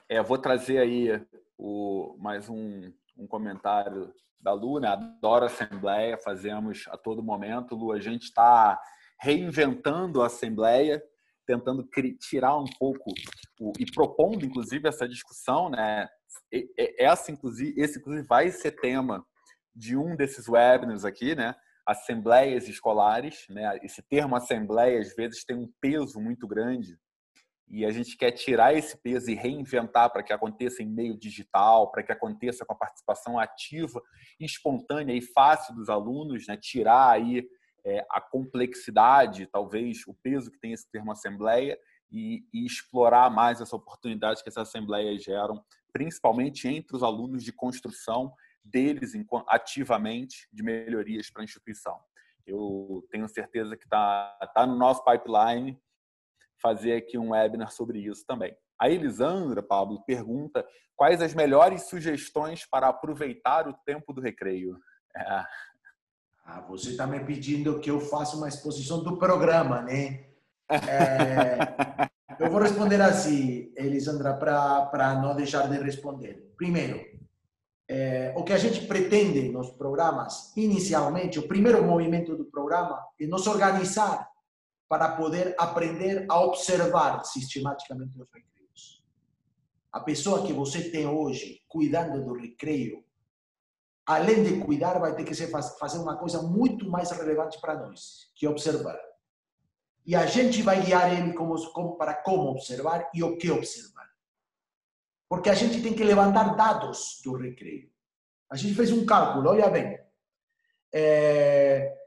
[0.10, 1.26] é, vou trazer aí
[1.58, 4.89] o, mais um, um comentário da Lu, né?
[4.89, 7.76] Adoro Assembleia, fazemos a todo momento.
[7.76, 8.80] Lu, a gente está
[9.20, 11.01] reinventando a Assembleia,
[11.46, 11.88] tentando
[12.20, 13.12] tirar um pouco
[13.60, 16.08] o, e propondo, inclusive, essa discussão, né?
[16.98, 19.26] Essa, inclusive, esse, inclusive, vai ser tema
[19.76, 21.56] de um desses webinars aqui, né?
[21.86, 23.80] Assembleias escolares, né?
[23.84, 26.98] Esse termo assembleia, às vezes, tem um peso muito grande
[27.74, 31.89] e a gente quer tirar esse peso e reinventar para que aconteça em meio digital,
[31.89, 34.00] para que aconteça com a participação ativa,
[34.39, 36.56] espontânea e fácil dos alunos, né?
[36.56, 37.44] tirar aí
[37.86, 41.77] é, a complexidade, talvez o peso que tem esse termo assembleia
[42.11, 47.51] e, e explorar mais essa oportunidade que essas assembleias geram, principalmente entre os alunos de
[47.51, 49.13] construção deles
[49.47, 51.99] ativamente de melhorias para a instituição.
[52.45, 55.77] Eu tenho certeza que está tá no nosso pipeline
[56.61, 58.55] fazer aqui um webinar sobre isso também.
[58.79, 60.65] A Elisandra, Pablo, pergunta
[60.95, 64.77] quais as melhores sugestões para aproveitar o tempo do recreio.
[65.15, 65.45] É.
[66.44, 70.26] Ah, você está me pedindo que eu faça uma exposição do programa, né?
[70.70, 76.54] É, eu vou responder assim, Elisandra, para não deixar de responder.
[76.58, 77.02] Primeiro,
[77.88, 83.26] é, o que a gente pretende nos programas, inicialmente, o primeiro movimento do programa é
[83.26, 84.30] nos organizar
[84.89, 89.04] para poder aprender a observar sistematicamente os recreios.
[89.91, 93.03] A pessoa que você tem hoje cuidando do recreio,
[94.06, 98.45] além de cuidar, vai ter que fazer uma coisa muito mais relevante para nós, que
[98.45, 98.99] é observar.
[100.06, 104.10] E a gente vai guiar ele como, como, para como observar e o que observar.
[105.30, 107.89] Porque a gente tem que levantar dados do recreio.
[108.49, 109.97] A gente fez um cálculo, olha bem.
[110.93, 111.97] É,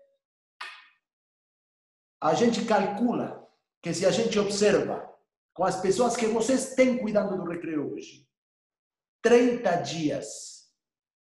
[2.20, 3.48] a gente calcula
[3.82, 5.12] que se a gente observa
[5.54, 8.28] com as pessoas que vocês têm cuidando do recreio hoje,
[9.22, 10.55] 30 dias,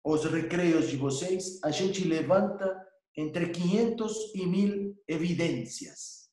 [0.04, 2.86] os recreios de vocês, a gente levanta
[3.16, 6.30] entre 500 e 1000 evidências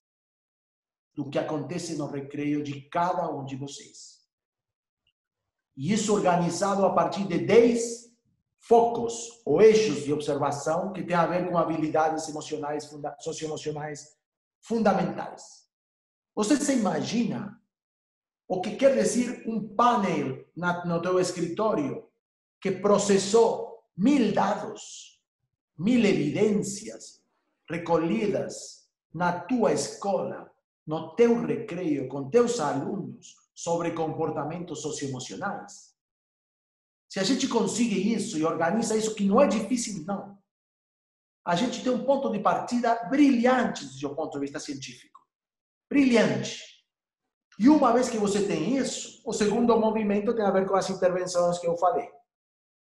[1.15, 4.21] do que acontece no recreio de cada um de vocês.
[5.77, 8.11] E isso organizado a partir de 10
[8.59, 12.91] focos ou eixos de observação que tem a ver com habilidades emocionais,
[13.21, 14.17] socioemocionais
[14.61, 15.69] fundamentais.
[16.35, 17.61] Você se imagina
[18.49, 22.10] o que quer dizer um painel no teu escritório
[22.61, 25.21] que processou mil dados,
[25.79, 27.23] mil evidências
[27.69, 30.51] recolhidas na tua escola,
[30.87, 35.95] no teu recreio, com teus alunos, sobre comportamentos socioemocionais?
[37.09, 40.41] Se a gente consegue isso e organiza isso, que não é difícil, não
[41.45, 45.19] a gente tem um ponto de partida brilhante do ponto de vista científico.
[45.89, 46.63] Brilhante.
[47.59, 50.89] E uma vez que você tem isso, o segundo movimento tem a ver com as
[50.89, 52.09] intervenções que eu falei.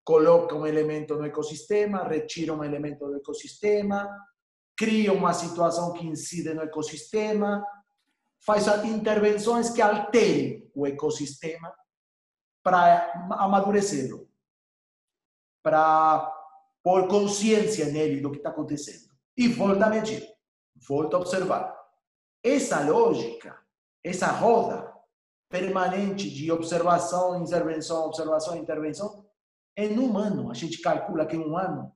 [0.04, 4.08] Coloca um elemento no ecossistema, retira um elemento do ecossistema,
[4.76, 7.64] cria uma situação que incide no ecossistema,
[8.44, 11.72] faz intervenções que alterem o ecossistema
[12.62, 14.28] para amadurecê-lo,
[15.62, 16.30] para
[16.82, 19.08] por consciência nele do que está acontecendo.
[19.36, 20.28] E volta a medir,
[20.86, 21.74] volta a observar.
[22.42, 23.58] Essa lógica,
[24.02, 24.92] essa roda
[25.48, 29.13] permanente de observação, intervenção, observação, intervenção,
[29.76, 30.50] é no ano.
[30.50, 31.92] A gente calcula que em um ano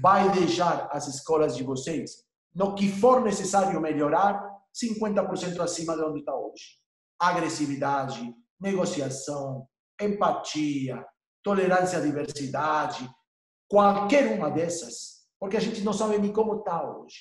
[0.00, 2.24] vai deixar as escolas de vocês,
[2.54, 4.42] no que for necessário melhorar,
[4.74, 6.78] 50% acima de onde está hoje.
[7.18, 9.68] Agressividade, negociação,
[10.00, 11.04] empatia,
[11.42, 13.08] tolerância à diversidade,
[13.68, 17.16] qualquer uma dessas, porque a gente não sabe nem como está hoje.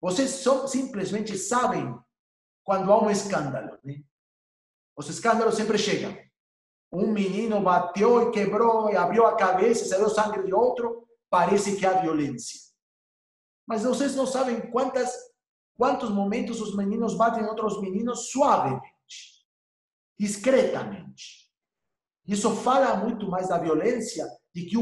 [0.00, 1.94] Vocês só, simplesmente sabem
[2.64, 3.78] quando há um escândalo.
[3.84, 4.02] Né?
[4.96, 6.16] Os escândalos sempre chegam.
[6.92, 11.86] Um menino bateu e quebrou e abriu a cabeça, saiu sangue de outro, parece que
[11.86, 12.60] há violência.
[13.66, 15.10] Mas vocês não sabem quantas,
[15.76, 19.46] quantos momentos os meninos batem outros meninos suavemente,
[20.18, 21.50] discretamente.
[22.26, 24.76] Isso fala muito mais da violência de que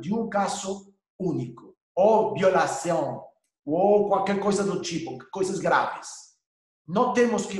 [0.00, 3.24] de um caso único, ou violação,
[3.64, 6.08] ou qualquer coisa do tipo, coisas graves.
[6.86, 7.58] Não temos que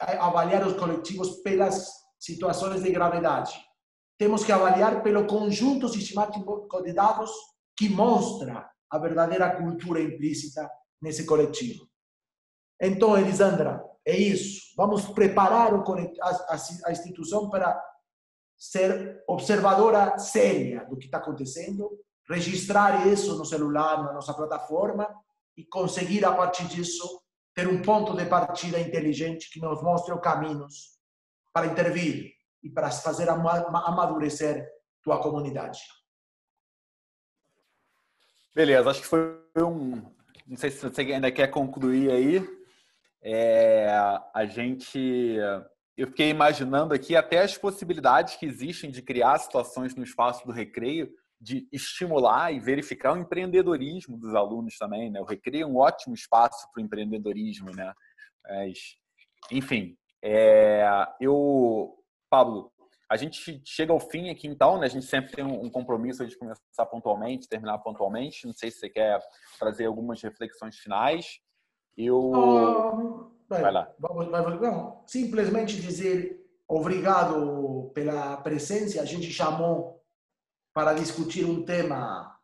[0.00, 3.58] avaliar os coletivos pelas situações de gravidade.
[4.18, 7.30] Temos que avaliar pelo conjunto sistemático de dados
[7.76, 10.68] que mostra a verdadeira cultura implícita
[11.00, 11.88] nesse coletivo.
[12.80, 14.72] Então, Elisandra, é isso.
[14.76, 17.80] Vamos preparar a, instituição para
[18.56, 21.90] ser observadora séria do que está acontecendo,
[22.28, 25.08] registrar isso no celular, na nossa plataforma
[25.56, 27.22] e conseguir, a partir disso,
[27.54, 30.97] ter um ponto de partida inteligente que nos mostre os caminhos
[31.58, 32.32] para intervir
[32.62, 34.64] e para fazer amadurecer
[35.02, 35.80] tua comunidade.
[38.54, 40.02] Beleza, acho que foi um.
[40.46, 42.58] Não sei se você ainda quer concluir aí.
[43.22, 43.88] É,
[44.32, 45.36] a gente.
[45.96, 50.52] Eu fiquei imaginando aqui até as possibilidades que existem de criar situações no espaço do
[50.52, 55.10] recreio, de estimular e verificar o empreendedorismo dos alunos também.
[55.10, 55.20] Né?
[55.20, 57.72] O recreio é um ótimo espaço para o empreendedorismo.
[57.74, 57.92] Né?
[58.44, 58.78] Mas,
[59.50, 60.84] enfim, é,
[61.20, 61.96] eu,
[62.30, 62.72] Pablo,
[63.10, 64.86] a gente chega ao fim aqui então, né?
[64.86, 68.46] A gente sempre tem um compromisso de começar pontualmente, terminar pontualmente.
[68.46, 69.18] Não sei se você quer
[69.58, 71.40] trazer algumas reflexões finais.
[71.96, 72.16] Eu.
[72.16, 73.94] Oh, vai, vai lá.
[73.98, 76.38] Vamos, vamos, não, simplesmente dizer
[76.68, 79.00] obrigado pela presença.
[79.00, 80.04] A gente chamou
[80.74, 82.38] para discutir um tema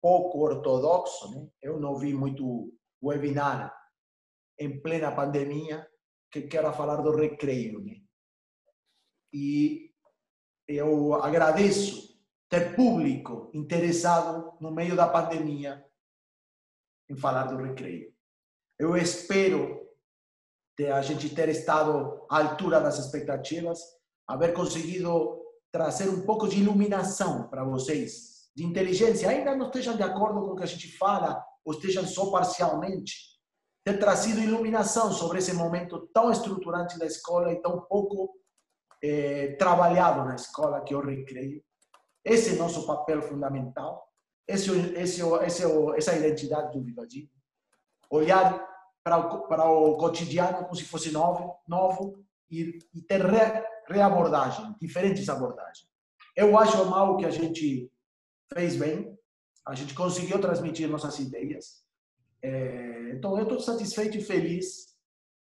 [0.00, 1.32] pouco ortodoxo.
[1.32, 1.48] Né?
[1.60, 3.76] Eu não vi muito webinar
[4.56, 5.86] em plena pandemia
[6.30, 7.80] que quero falar do recreio.
[7.82, 8.00] Né?
[9.32, 9.92] E
[10.68, 12.16] eu agradeço
[12.48, 15.84] ter público interessado no meio da pandemia
[17.08, 18.12] em falar do recreio.
[18.78, 19.86] Eu espero
[20.78, 23.80] de a gente ter estado à altura das expectativas,
[24.28, 30.02] haver conseguido trazer um pouco de iluminação para vocês, de inteligência, ainda não estejam de
[30.02, 33.35] acordo com o que a gente fala, ou estejam só parcialmente,
[33.86, 38.36] ter trazido iluminação sobre esse momento tão estruturante da escola e tão pouco
[39.00, 41.62] eh, trabalhado na escola, que é o recreio.
[42.24, 44.12] Esse é nosso papel fundamental.
[44.44, 45.62] Esse, esse, esse,
[45.96, 47.30] essa identidade do Vivadim.
[48.10, 48.60] Olhar
[49.04, 52.18] para o, para o cotidiano como se fosse novo, novo
[52.50, 55.88] e, e ter re, reabordagem, diferentes abordagens.
[56.34, 57.88] Eu acho mal que a gente
[58.52, 59.16] fez bem,
[59.64, 61.85] a gente conseguiu transmitir nossas ideias,
[62.42, 64.94] é, então, eu estou satisfeito e feliz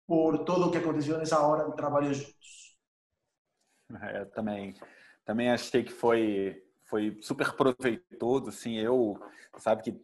[0.06, 2.78] por tudo o que aconteceu nessa hora de trabalho juntos.
[4.02, 4.74] É, também,
[5.24, 8.48] também achei que foi, foi super proveitoso.
[8.48, 9.18] Assim, eu,
[9.58, 10.00] sabe que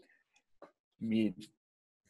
[0.98, 1.34] me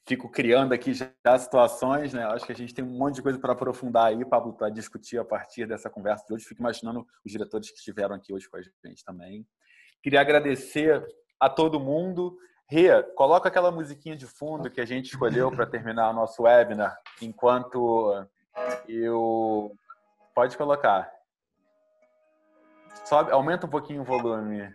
[0.07, 2.25] fico criando aqui já situações, né?
[2.25, 5.19] Acho que a gente tem um monte de coisa para aprofundar aí, Pablo, para discutir
[5.19, 6.45] a partir dessa conversa de hoje.
[6.45, 9.47] Fico imaginando os diretores que estiveram aqui hoje com a gente também.
[10.03, 11.07] Queria agradecer
[11.39, 12.37] a todo mundo.
[12.71, 16.97] Ria, coloca aquela musiquinha de fundo que a gente escolheu para terminar o nosso webinar,
[17.21, 18.25] enquanto
[18.89, 19.73] eu.
[20.33, 21.11] Pode colocar.
[23.05, 24.73] Sobe, aumenta um pouquinho o volume.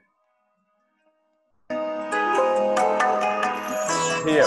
[4.26, 4.44] Ria,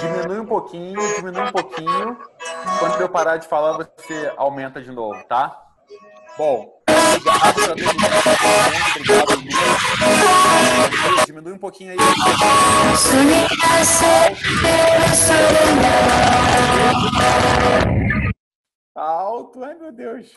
[0.00, 2.18] diminui um pouquinho, diminui um pouquinho.
[2.80, 5.56] Quando eu parar de falar, você aumenta de novo, tá?
[6.36, 6.77] Bom,
[7.16, 8.08] Obrigado, obrigado,
[11.26, 11.98] Diminui um pouquinho aí.
[18.94, 20.36] Alto, ai meu Deus.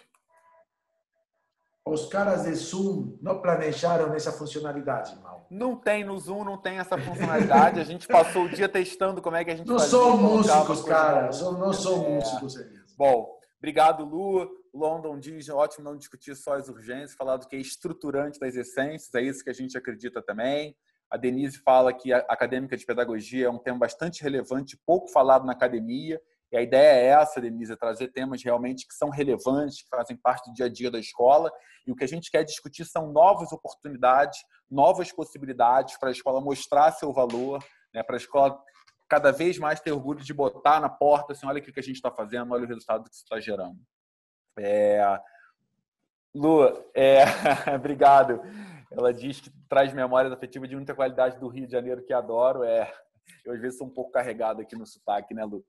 [1.83, 5.47] Os caras de Zoom não planejaram essa funcionalidade, mal.
[5.49, 7.79] Não tem no Zoom, não tem essa funcionalidade.
[7.79, 9.89] A gente passou o dia testando como é que a gente não fazia.
[9.89, 11.29] Sou músicos, cara.
[11.57, 12.09] Não sou é.
[12.09, 12.55] músicos.
[12.95, 14.60] Bom, obrigado, Lu.
[14.73, 19.13] London diz, ótimo não discutir só as urgências, falar do que é estruturante das essências,
[19.13, 20.75] é isso que a gente acredita também.
[21.09, 25.45] A Denise fala que a acadêmica de pedagogia é um tema bastante relevante, pouco falado
[25.45, 29.83] na academia, e a ideia é essa, Denise, é trazer temas realmente que são relevantes,
[29.83, 31.51] que fazem parte do dia a dia da escola,
[31.85, 36.39] e o que a gente quer discutir são novas oportunidades, novas possibilidades para a escola
[36.39, 37.61] mostrar seu valor,
[37.93, 38.57] né, para a escola
[39.09, 41.97] cada vez mais ter orgulho de botar na porta, assim, olha o que a gente
[41.97, 43.77] está fazendo, olha o resultado que isso está gerando.
[44.57, 45.19] É...
[46.33, 47.23] Lu, é...
[47.75, 48.41] obrigado.
[48.91, 52.63] Ela diz que traz memórias afetivas de muita qualidade do Rio de Janeiro que adoro.
[52.63, 52.91] É,
[53.45, 55.63] Eu, às vezes, sou um pouco carregado aqui no sotaque, né, Lu?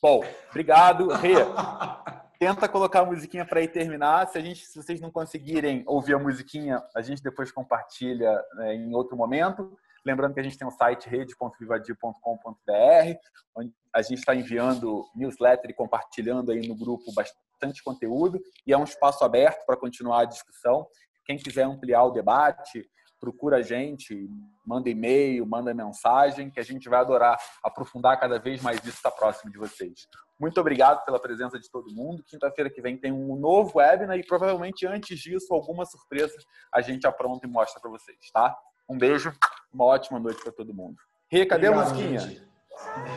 [0.00, 1.08] Bom, obrigado.
[1.08, 1.34] Rê,
[2.38, 4.28] tenta colocar a musiquinha para ir terminar.
[4.28, 8.74] Se, a gente, se vocês não conseguirem ouvir a musiquinha, a gente depois compartilha né,
[8.74, 9.76] em outro momento.
[10.06, 13.18] Lembrando que a gente tem o site rede.vivadio.com.br,
[13.56, 18.78] onde a gente está enviando newsletter e compartilhando aí no grupo bastante conteúdo e é
[18.78, 20.86] um espaço aberto para continuar a discussão.
[21.24, 22.88] Quem quiser ampliar o debate,
[23.18, 24.28] procura a gente,
[24.64, 29.10] manda e-mail, manda mensagem, que a gente vai adorar aprofundar cada vez mais isso está
[29.10, 30.06] próximo de vocês.
[30.38, 32.22] Muito obrigado pela presença de todo mundo.
[32.22, 36.36] Quinta-feira que vem tem um novo webinar e provavelmente antes disso alguma surpresa
[36.72, 38.56] a gente apronta e mostra para vocês, tá?
[38.88, 39.32] Um beijo,
[39.76, 40.96] uma ótima noite para todo mundo.
[41.30, 42.18] Rê, cadê Obrigado, a musiquinha?
[42.18, 42.42] Gente.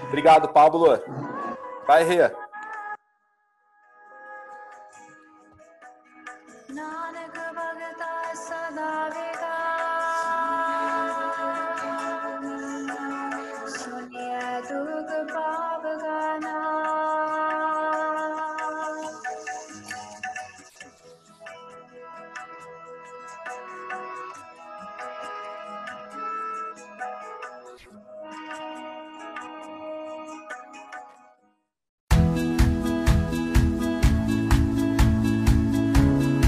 [0.07, 0.87] Obrigado, Pablo.
[1.87, 2.29] Vai, Rê.